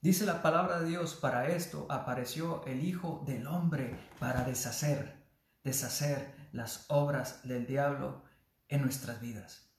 [0.00, 5.17] Dice la palabra de Dios, para esto apareció el Hijo del Hombre, para deshacer
[5.64, 8.24] deshacer las obras del diablo
[8.68, 9.70] en nuestras vidas.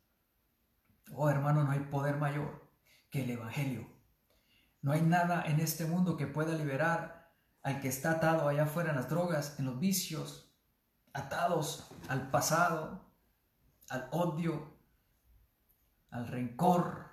[1.14, 2.70] Oh hermano, no hay poder mayor
[3.10, 3.88] que el Evangelio.
[4.82, 7.32] No hay nada en este mundo que pueda liberar
[7.64, 10.54] al que está atado allá afuera en las drogas, en los vicios,
[11.14, 13.12] atados al pasado,
[13.90, 14.78] al odio,
[16.12, 17.10] al rencor,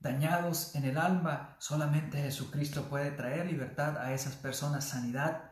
[0.00, 1.56] dañados en el alma.
[1.58, 5.49] Solamente Jesucristo puede traer libertad a esas personas, sanidad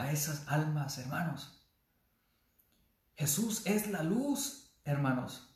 [0.00, 1.60] a esas almas, hermanos.
[3.14, 5.54] Jesús es la luz, hermanos,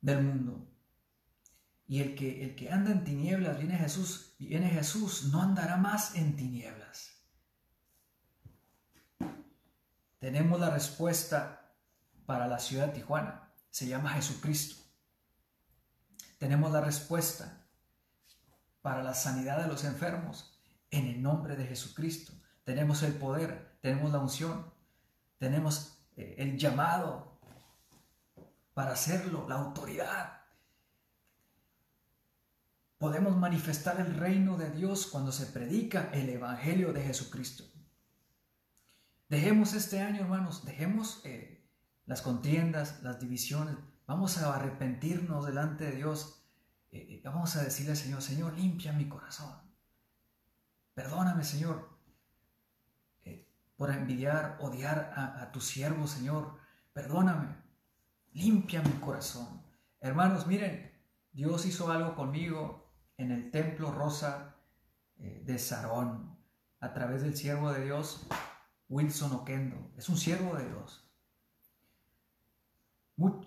[0.00, 0.68] del mundo.
[1.86, 6.14] Y el que, el que anda en tinieblas, viene Jesús, viene Jesús, no andará más
[6.14, 7.10] en tinieblas.
[10.18, 11.74] Tenemos la respuesta
[12.24, 13.52] para la ciudad de Tijuana.
[13.70, 14.76] Se llama Jesucristo.
[16.38, 17.66] Tenemos la respuesta
[18.80, 20.58] para la sanidad de los enfermos
[20.90, 22.32] en el nombre de Jesucristo
[22.64, 24.72] tenemos el poder, tenemos la unción,
[25.38, 27.38] tenemos eh, el llamado
[28.74, 30.40] para hacerlo, la autoridad.
[32.98, 37.64] Podemos manifestar el reino de Dios cuando se predica el Evangelio de Jesucristo.
[39.28, 41.66] Dejemos este año, hermanos, dejemos eh,
[42.06, 43.76] las contiendas, las divisiones.
[44.06, 46.44] Vamos a arrepentirnos delante de Dios.
[46.92, 49.52] Eh, vamos a decirle al Señor, Señor, limpia mi corazón.
[50.94, 51.91] Perdóname, Señor
[53.82, 56.56] por envidiar, odiar a, tu siervo, Señor.
[56.92, 57.48] Perdóname,
[58.30, 59.60] limpia mi corazón.
[59.98, 60.92] Hermanos, miren,
[61.32, 64.54] Dios hizo algo conmigo en el templo rosa
[65.18, 66.38] eh, de Sarón,
[66.78, 68.24] a través del siervo de Dios,
[68.88, 69.90] Wilson Oquendo.
[69.96, 71.10] Es un siervo de Dios.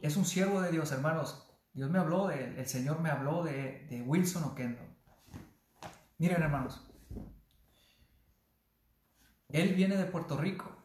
[0.01, 1.49] es un siervo de Dios, hermanos.
[1.71, 4.81] Dios me habló de el Señor me habló de, de Wilson Oquendo.
[6.17, 6.84] Miren, hermanos,
[9.55, 10.75] él viene de Puerto Rico.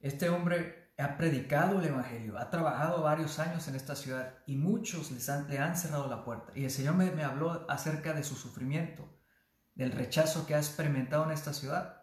[0.00, 5.10] Este hombre ha predicado el Evangelio, ha trabajado varios años en esta ciudad y muchos
[5.10, 6.52] le han cerrado la puerta.
[6.54, 9.08] Y el Señor me, habló acerca de su sufrimiento,
[9.74, 12.02] del rechazo que ha experimentado en esta ciudad.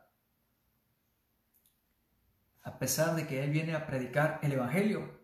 [2.62, 5.22] A pesar de que Él viene a predicar el Evangelio,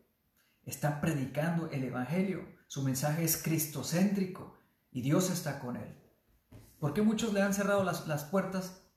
[0.66, 2.48] está predicando el Evangelio.
[2.68, 4.60] Su mensaje es cristocéntrico
[4.92, 5.96] y Dios está con Él.
[6.80, 8.89] ¿Por qué muchos le han cerrado las puertas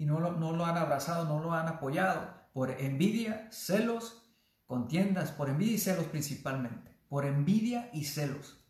[0.00, 4.22] y no lo, no lo han abrazado, no lo han apoyado por envidia, celos,
[4.64, 8.64] contiendas, por envidia y celos principalmente, por envidia y celos.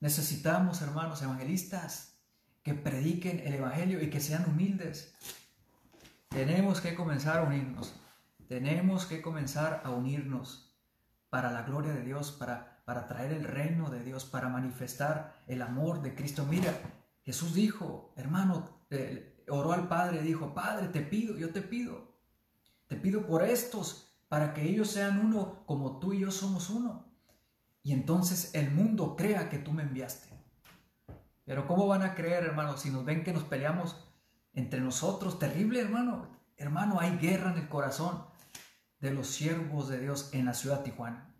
[0.00, 2.16] Necesitamos, hermanos evangelistas,
[2.62, 5.14] que prediquen el Evangelio y que sean humildes.
[6.30, 7.94] Tenemos que comenzar a unirnos.
[8.48, 10.74] Tenemos que comenzar a unirnos
[11.28, 15.60] para la gloria de Dios, para, para traer el reino de Dios, para manifestar el
[15.60, 16.46] amor de Cristo.
[16.48, 16.72] Mira,
[17.24, 18.84] Jesús dijo, hermano,
[19.48, 22.16] oró al Padre, dijo, Padre, te pido, yo te pido,
[22.86, 27.12] te pido por estos, para que ellos sean uno como tú y yo somos uno.
[27.82, 30.28] Y entonces el mundo crea que tú me enviaste.
[31.44, 33.96] Pero ¿cómo van a creer, hermano, si nos ven que nos peleamos
[34.54, 35.38] entre nosotros?
[35.38, 36.28] Terrible, hermano.
[36.56, 38.24] Hermano, hay guerra en el corazón.
[39.00, 41.34] de los siervos de Dios en la ciudad de Tijuana.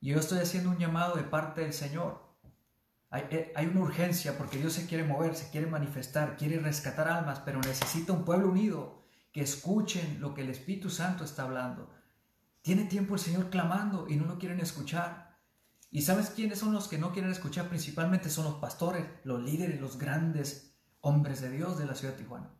[0.00, 2.27] Y yo estoy haciendo un llamado de parte del Señor.
[3.10, 7.08] Hay, eh, hay, una urgencia porque Dios se quiere mover, se quiere manifestar, quiere rescatar
[7.08, 9.02] almas, pero necesita un pueblo unido
[9.32, 11.90] que escuchen lo que el Espíritu Santo está hablando.
[12.62, 15.38] Tiene tiempo el Señor clamando y no lo quieren escuchar.
[15.90, 17.68] ¿Y sabes quiénes son los que no quieren escuchar?
[17.68, 22.22] Principalmente son los pastores, los líderes, los grandes hombres de Dios de la ciudad de
[22.22, 22.50] Tijuana.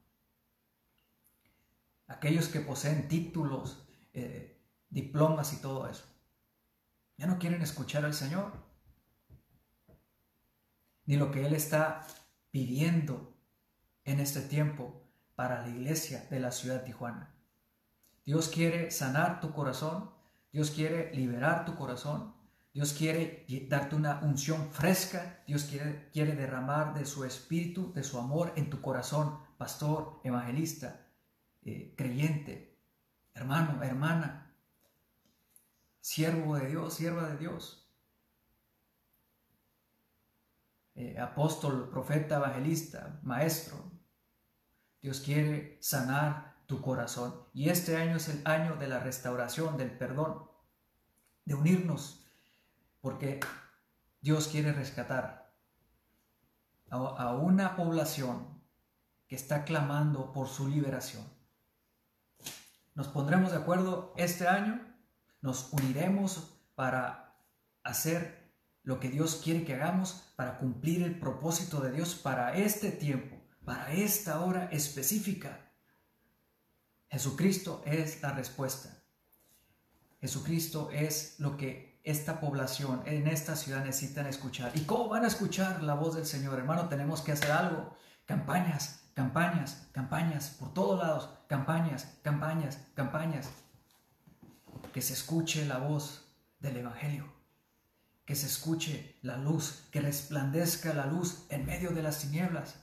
[2.07, 6.05] Aquellos que poseen títulos, eh, diplomas y todo eso.
[7.19, 8.68] Ya no quieren escuchar al Señor.
[11.09, 12.07] Ni lo que Él está
[12.51, 13.35] pidiendo
[14.05, 15.03] en este tiempo
[15.35, 17.35] para la iglesia de la ciudad de Tijuana.
[18.27, 20.11] Dios quiere sanar tu corazón,
[20.53, 22.35] Dios quiere liberar tu corazón,
[22.75, 28.53] Dios quiere darte una unción fresca, Dios quiere, derramar de su espíritu, de su amor
[28.57, 31.07] en tu corazón, pastor, evangelista,
[31.63, 32.79] eh, creyente,
[33.33, 34.55] hermano, hermana,
[36.03, 37.88] siervo de Dios, sierva de Dios,
[41.01, 43.77] eh, apóstol, profeta, evangelista, maestro.
[45.01, 47.47] Dios quiere sanar tu corazón.
[47.55, 50.51] Y este año es el año de la restauración, del perdón,
[51.45, 52.27] de unirnos,
[53.01, 53.39] porque
[54.21, 55.55] Dios quiere rescatar
[56.91, 58.61] a, una población
[59.29, 61.25] que está clamando por su liberación.
[62.97, 64.85] Nos pondremos de acuerdo este año,
[65.43, 67.37] nos uniremos para
[67.85, 68.38] hacer
[68.89, 73.37] lo que Dios quiere que hagamos, para cumplir el propósito de Dios para este tiempo,
[73.63, 75.71] para esta hora específica.
[77.11, 79.05] Jesucristo es la respuesta.
[80.23, 84.73] Jesucristo es lo que esta población en esta ciudad necesitan escuchar.
[84.75, 86.59] ¿Y cómo van a escuchar la voz del Señor?
[86.59, 87.95] Hermano, tenemos que hacer algo.
[88.25, 91.29] Campañas, campañas, campañas, por todos lados.
[91.47, 93.51] Campañas, campañas, campañas.
[94.95, 96.27] Que se escuche la voz
[96.59, 97.38] del Evangelio.
[98.29, 102.75] Que se escuche la luz, que resplandezca la luz en medio de las tinieblas.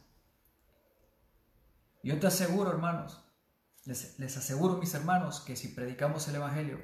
[2.01, 3.23] Yo te aseguro, hermanos,
[3.83, 6.79] les, aseguro, mis hermanos, que si predicamos el Evangelio,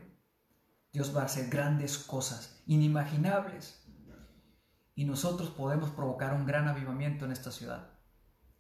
[0.94, 3.82] Dios va a hacer grandes cosas, inimaginables.
[4.94, 7.90] Y nosotros podemos provocar un gran avivamiento en esta ciudad.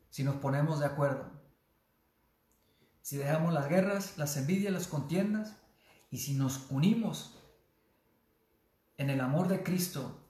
[0.10, 1.30] Si nos ponemos de acuerdo.
[3.04, 5.58] Si dejamos las guerras, las envidias, las contiendas.
[6.10, 7.38] Y si nos unimos
[9.02, 10.28] en el amor de Cristo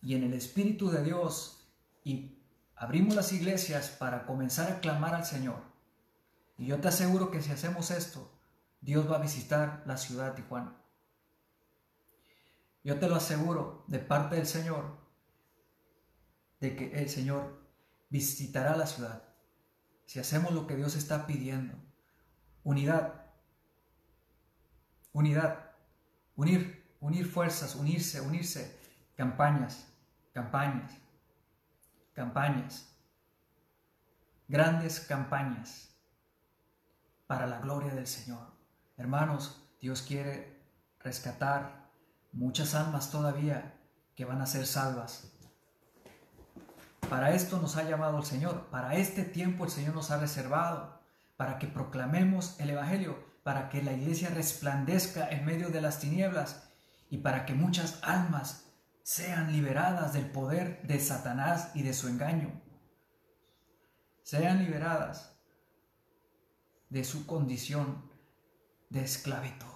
[0.00, 1.68] y en el Espíritu de Dios
[2.04, 2.38] y
[2.76, 5.60] abrimos las iglesias para comenzar a clamar al Señor
[6.56, 8.30] y yo te aseguro que si hacemos esto,
[8.80, 10.76] Dios va a visitar la ciudad de Tijuana.
[12.84, 14.96] Yo te lo aseguro de parte del Señor,
[16.60, 17.64] de que el Señor
[18.10, 19.24] visitará la ciudad.
[20.06, 21.74] Si hacemos lo que Dios está pidiendo,
[22.62, 23.26] unidad,
[25.12, 25.72] unidad,
[26.36, 28.78] unir, unir fuerzas, unirse, unirse,
[29.16, 29.86] campañas,
[30.32, 30.92] campañas,
[32.12, 32.88] campañas,
[34.48, 35.90] grandes campañas
[37.26, 38.52] para la gloria del Señor.
[38.96, 40.58] Hermanos, Dios quiere
[41.00, 41.88] rescatar
[42.32, 43.74] muchas almas todavía
[44.14, 45.30] que van a ser salvas.
[47.08, 51.00] Para esto nos ha llamado el Señor, para este tiempo el Señor nos ha reservado,
[51.36, 56.67] para que proclamemos el Evangelio, para que la iglesia resplandezca en medio de las tinieblas
[57.10, 58.70] y para que muchas almas
[59.02, 62.60] sean liberadas del poder de Satanás y de su engaño.
[64.22, 65.38] Sean liberadas
[66.90, 68.10] de su condición
[68.90, 69.66] de esclavitud.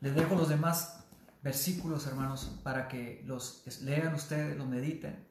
[0.00, 1.04] Les dejo los demás
[1.42, 5.28] versículos, hermanos, para que los lean ustedes, los mediten.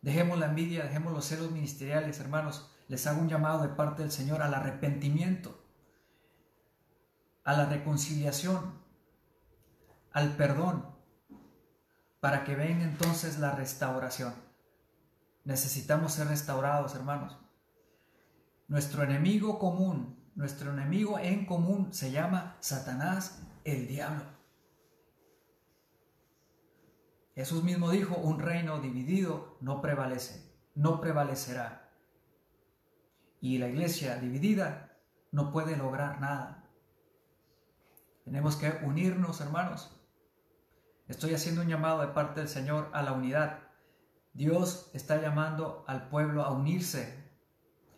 [0.00, 2.70] Dejemos la envidia, dejemos los celos ministeriales, hermanos.
[2.88, 5.62] Les hago un llamado de parte del Señor al arrepentimiento,
[7.44, 8.82] a la reconciliación,
[10.12, 10.86] al perdón,
[12.20, 14.34] para que venga entonces la restauración.
[15.44, 17.38] Necesitamos ser restaurados, hermanos.
[18.66, 24.24] Nuestro enemigo común, nuestro enemigo en común se llama Satanás, el diablo.
[27.34, 31.87] Jesús mismo dijo, un reino dividido no prevalece, no prevalecerá.
[33.40, 34.96] Y la iglesia dividida
[35.30, 36.64] no puede lograr nada.
[38.24, 39.98] Tenemos que unirnos, hermanos,
[41.08, 43.60] Estoy haciendo un llamado de parte del Señor a la unidad.
[44.34, 47.16] Dios está llamando al pueblo a unirse,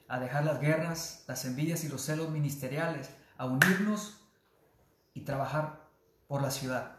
[0.07, 4.21] a dejar las guerras, las envidias y los celos ministeriales, a unirnos
[5.13, 5.89] y trabajar
[6.29, 6.99] por la ciudad.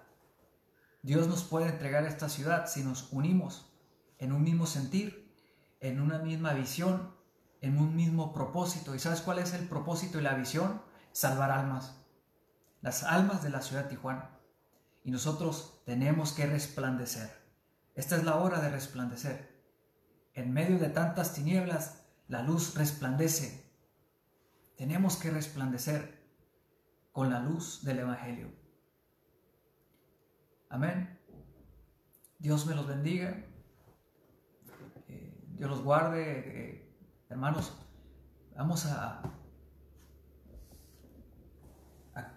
[1.01, 3.71] Dios nos puede entregar esta ciudad si nos unimos
[4.17, 5.33] en un mismo sentir,
[5.79, 7.15] en una misma visión,
[7.61, 8.93] en un mismo propósito.
[8.93, 10.81] ¿Y sabes cuál es el propósito y la visión?
[11.11, 11.95] Salvar almas.
[12.81, 14.31] Las almas de la ciudad de Tijuana.
[15.03, 17.29] Y nosotros tenemos que resplandecer.
[17.95, 19.63] Esta es la hora de resplandecer.
[20.33, 23.69] En medio de tantas tinieblas, la luz resplandece.
[24.77, 26.21] Tenemos que resplandecer
[27.11, 28.51] con la luz del Evangelio.
[30.69, 31.19] Amén.
[32.39, 33.45] Dios me los bendiga.
[35.07, 36.39] Eh, Dios los guarde.
[36.39, 36.80] Eh,
[37.31, 37.73] hermanos,
[38.55, 39.21] vamos a,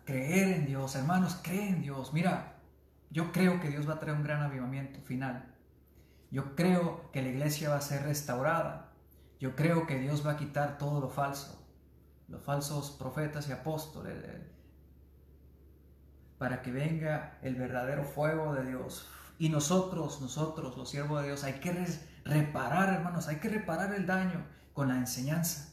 [0.04, 0.94] creer en Dios.
[0.94, 2.12] Hermanos, creen en Dios.
[2.12, 2.56] Mira,
[3.10, 5.54] yo creo que Dios va a traer un gran avivamiento final.
[6.30, 8.92] Yo creo que la iglesia va a ser restaurada.
[9.40, 11.66] Yo creo que Dios va a quitar todo lo falso,
[12.28, 14.14] los falsos profetas y apóstoles,
[16.38, 19.08] para que venga el verdadero fuego de Dios.
[19.38, 21.86] Y nosotros, nosotros, los siervos de Dios, hay que
[22.24, 25.72] reparar, hermanos, hay que reparar el daño con la enseñanza.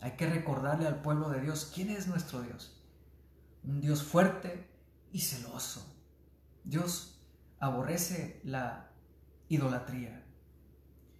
[0.00, 2.82] Hay que recordarle al pueblo de Dios quién es nuestro Dios.
[3.62, 4.68] Un Dios fuerte
[5.12, 5.86] y celoso.
[6.64, 7.20] Dios
[7.60, 8.90] aborrece la
[9.48, 10.24] idolatría.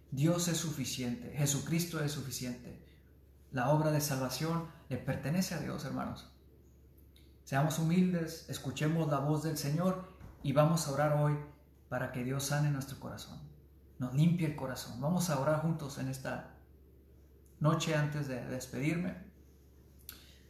[0.09, 2.85] Dios es suficiente, Jesucristo es suficiente.
[3.51, 6.29] La obra de salvación le pertenece a Dios, hermanos.
[7.43, 11.37] Seamos humildes, escuchemos la voz del Señor y vamos a orar hoy
[11.89, 13.39] para que Dios sane nuestro corazón,
[13.99, 14.99] nos limpie el corazón.
[15.01, 16.50] Vamos a orar juntos en esta
[17.61, 19.15] noche antes de despedirme.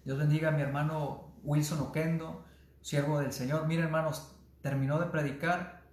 [0.04, 2.44] Dios bendiga a mi hermano Wilson Oquendo,
[2.82, 3.68] siervo del Señor.
[3.68, 5.84] Mira, hermanos, terminó de predicar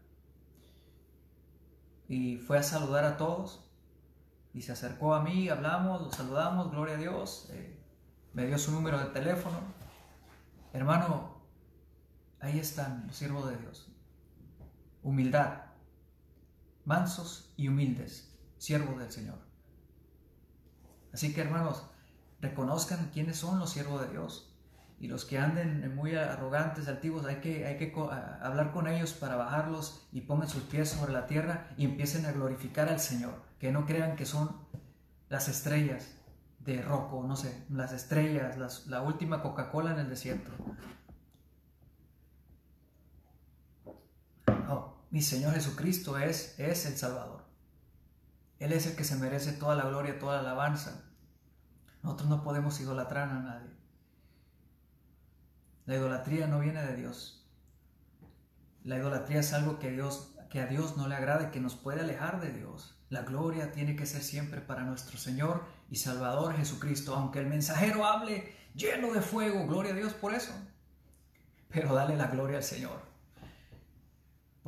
[2.08, 3.70] y fue a saludar a todos
[4.54, 7.50] y se acercó a mí, hablamos, lo saludamos, gloria a Dios.
[7.52, 7.78] Eh,
[8.32, 9.78] me dio su número de teléfono
[10.72, 11.40] Hermano,
[12.40, 13.90] ahí están los siervos de Dios.
[15.02, 15.62] Humildad,
[16.84, 19.47] mansos y humildes, siervos del Señor.
[21.12, 21.84] Así que hermanos,
[22.40, 24.54] reconozcan quiénes son los siervos de Dios.
[25.00, 27.92] Y los que anden muy arrogantes, altivos, hay que, hay que
[28.42, 32.32] hablar con ellos para bajarlos y pongan sus pies sobre la tierra y empiecen a
[32.32, 33.34] glorificar al Señor.
[33.60, 34.56] Que no crean que son
[35.28, 36.18] las estrellas,
[36.68, 40.50] de Rocco, no sé, las estrellas, la última Coca-Cola en el desierto.
[44.46, 47.47] No, mi Señor Jesucristo es, es el Salvador.
[48.58, 51.04] Él es el que se merece toda la gloria, toda la alabanza.
[52.02, 53.70] Nosotros no podemos idolatrar a nadie.
[55.86, 57.46] La idolatría no viene de Dios.
[58.84, 61.76] La idolatría es algo que, Dios, que a Dios no le agrada y que nos
[61.76, 62.98] puede alejar de Dios.
[63.10, 68.04] La gloria tiene que ser siempre para nuestro Señor y Salvador Jesucristo, aunque el mensajero
[68.04, 70.52] hable lleno de fuego, gloria a Dios por eso.
[71.70, 73.07] Pero dale la gloria al Señor.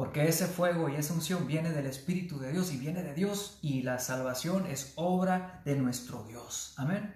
[0.01, 3.59] Porque ese fuego y esa unción viene del Espíritu de Dios y viene de Dios
[3.61, 6.73] y la salvación es obra de nuestro Dios.
[6.79, 7.15] Amén.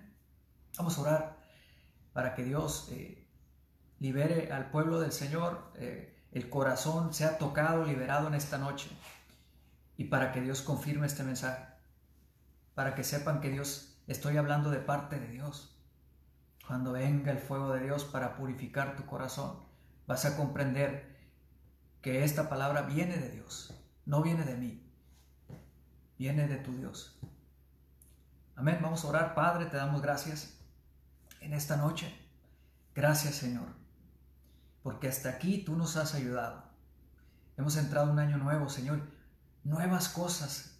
[0.77, 1.39] Vamos a orar
[2.13, 3.27] para que Dios eh,
[4.01, 8.91] libere al pueblo del Señor, eh, el corazón sea tocado, liberado en esta noche
[9.97, 11.65] y para que Dios confirme este mensaje,
[12.75, 15.75] para que sepan que Dios, estoy hablando de parte de Dios.
[16.67, 19.59] Cuando venga el fuego de Dios para purificar tu corazón,
[20.07, 21.14] vas a comprender
[22.05, 23.73] que esta palabra viene de Dios,
[24.05, 24.87] no viene de mí,
[26.19, 27.19] viene de tu Dios.
[28.57, 30.59] Amén, vamos a orar, Padre, te damos gracias
[31.41, 32.15] en esta noche.
[32.95, 33.69] Gracias, Señor,
[34.83, 36.65] porque hasta aquí tú nos has ayudado.
[37.57, 39.01] Hemos entrado un año nuevo, Señor,
[39.63, 40.79] Nuevas cosas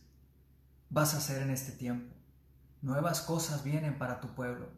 [0.91, 2.15] vas a hacer en este tiempo.
[2.83, 4.69] Nuevas cosas vienen para tu pueblo.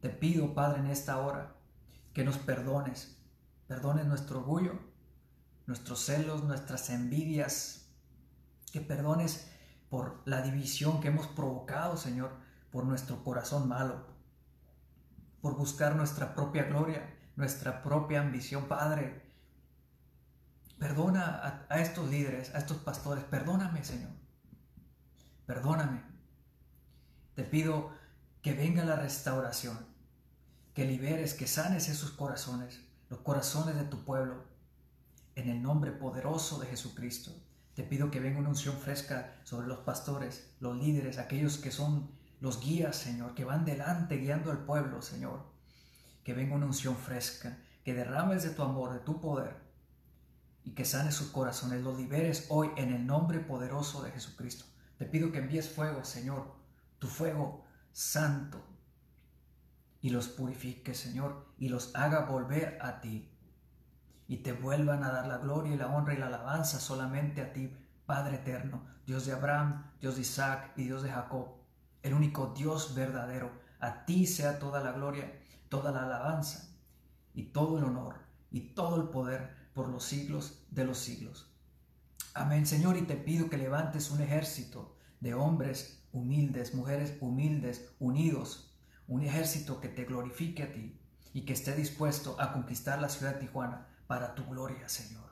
[0.00, 1.54] Te pido, Padre, en esta hora,
[2.14, 3.16] que nos perdones.
[3.68, 4.91] Perdones nuestro orgullo,
[5.72, 7.86] nuestros celos, nuestras envidias.
[8.72, 9.48] Que perdones
[9.88, 12.30] por la división que hemos provocado, Señor,
[12.70, 14.06] por nuestro corazón malo.
[15.40, 19.22] Por buscar nuestra propia gloria, nuestra propia ambición, Padre.
[20.78, 23.24] Perdona a, estos líderes, a estos pastores.
[23.24, 24.10] Perdóname, Señor.
[25.46, 26.02] Perdóname.
[27.34, 27.92] Te pido
[28.42, 29.78] que venga la restauración,
[30.74, 34.51] que liberes, que sanes esos corazones, los corazones de tu pueblo.
[35.34, 37.32] En el nombre poderoso de Jesucristo,
[37.74, 42.10] te pido que venga una unción fresca sobre los pastores, los líderes, aquellos que son
[42.40, 45.46] los guías, Señor, que van delante guiando al pueblo, Señor.
[46.22, 49.56] Que venga una unción fresca, que derrames de tu amor, de tu poder,
[50.64, 54.66] y que sane sus corazones, los liberes hoy en el nombre poderoso de Jesucristo.
[54.98, 56.54] Te pido que envíes fuego, Señor,
[56.98, 58.62] tu fuego santo,
[60.02, 63.31] y los purifique, Señor, y los haga volver a ti,
[64.28, 67.52] y te vuelvan a dar la gloria y la honra y la alabanza solamente a
[67.52, 67.74] ti,
[68.06, 71.48] Padre eterno, Dios de Abraham, Dios de Isaac y Dios de Jacob,
[72.02, 73.50] el único Dios verdadero.
[73.80, 75.32] A ti sea toda la gloria,
[75.68, 76.68] toda la alabanza
[77.34, 78.16] y todo el honor
[78.50, 81.50] y todo el poder por los siglos de los siglos.
[82.34, 88.72] Amén, Señor, y te pido que levantes un ejército de hombres humildes, mujeres humildes, unidos,
[89.08, 90.98] un ejército que te glorifique a ti
[91.32, 95.24] y que esté dispuesto a conquistar la ciudad de Tijuana para tu gloria, Señor.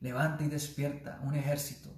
[0.00, 1.88] Levanta y despierta un ejército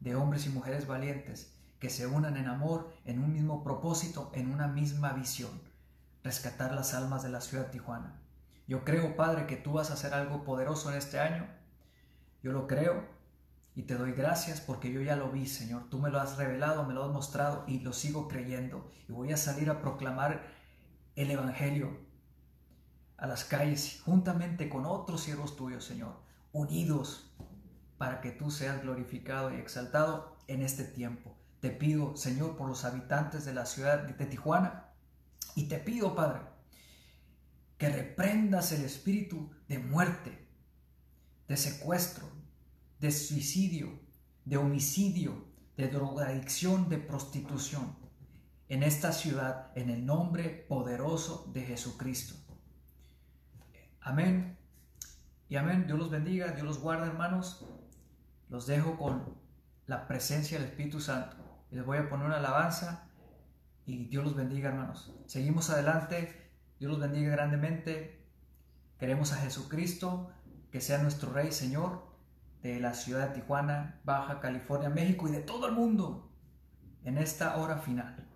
[0.00, 4.52] de hombres y mujeres valientes que se unan en amor, en un mismo propósito, en
[4.52, 5.52] una misma visión,
[6.24, 8.20] rescatar las almas de la ciudad Tijuana.
[8.66, 11.46] Yo creo, Padre, que tú vas a hacer algo poderoso en este año.
[12.42, 13.04] Yo lo creo
[13.76, 15.88] y te doy gracias porque yo ya lo vi, Señor.
[15.90, 18.90] Tú me lo has revelado, me lo has mostrado y lo sigo creyendo.
[19.08, 20.42] Y voy a salir a proclamar
[21.14, 22.09] el Evangelio
[23.20, 26.16] a las calles juntamente con otros siervos tuyos, Señor,
[26.52, 27.30] unidos
[27.98, 31.36] para que tú seas glorificado y exaltado en este tiempo.
[31.60, 34.88] Te pido, Señor, por los habitantes de la ciudad de Tijuana
[35.54, 36.40] y te pido, Padre,
[37.76, 40.48] que reprendas el espíritu de muerte,
[41.46, 42.26] de secuestro,
[43.00, 44.00] de suicidio,
[44.46, 45.44] de homicidio,
[45.76, 47.96] de drogadicción, de prostitución
[48.70, 52.39] en esta ciudad en el nombre poderoso de Jesucristo.
[54.00, 54.56] Amén.
[55.48, 55.86] Y amén.
[55.86, 57.66] Dios los bendiga, Dios los guarda, hermanos.
[58.48, 59.34] Los dejo con
[59.86, 61.36] la presencia del Espíritu Santo.
[61.70, 63.08] Les voy a poner una alabanza
[63.86, 65.14] y Dios los bendiga, hermanos.
[65.26, 66.50] Seguimos adelante.
[66.78, 68.26] Dios los bendiga grandemente.
[68.98, 70.30] Queremos a Jesucristo,
[70.70, 72.10] que sea nuestro Rey, Señor
[72.62, 76.30] de la ciudad de Tijuana, Baja California, México y de todo el mundo
[77.04, 78.28] en esta hora final.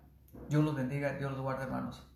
[0.49, 2.07] Dios los bendiga, Dios los guarde, hermanos.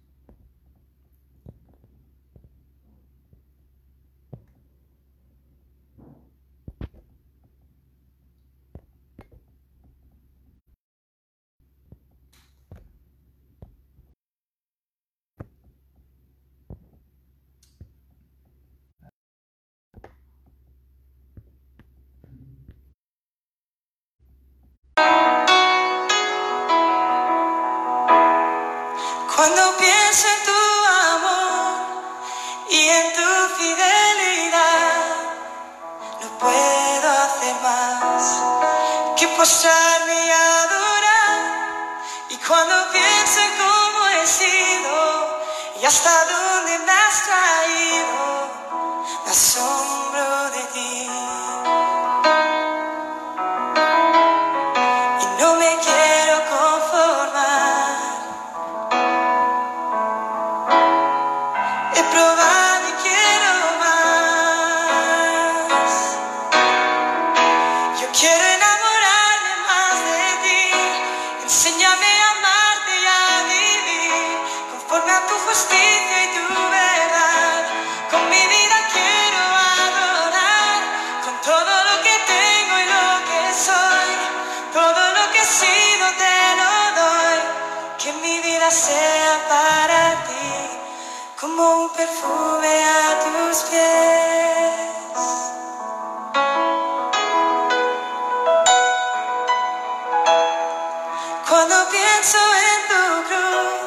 [101.91, 102.37] Pienso
[102.71, 103.79] en tu cruz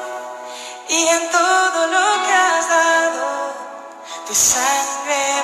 [0.89, 3.55] y en todo lo que has dado,
[4.27, 5.42] tu sangre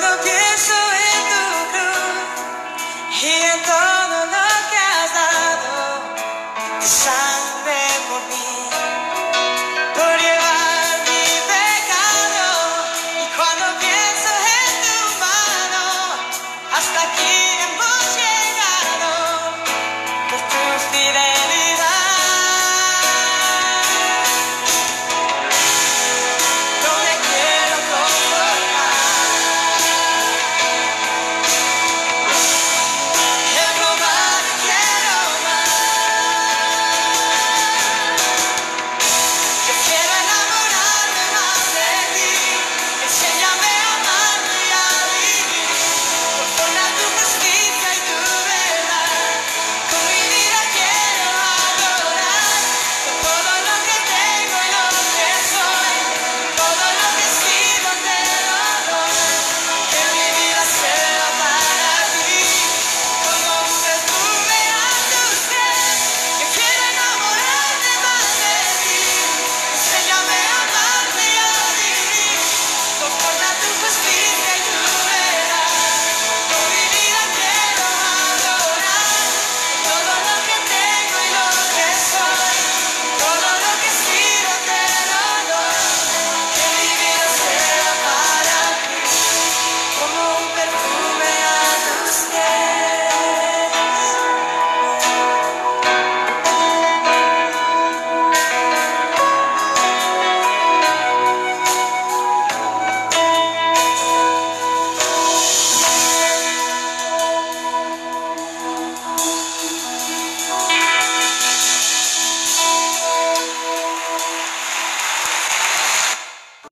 [0.00, 0.41] gonna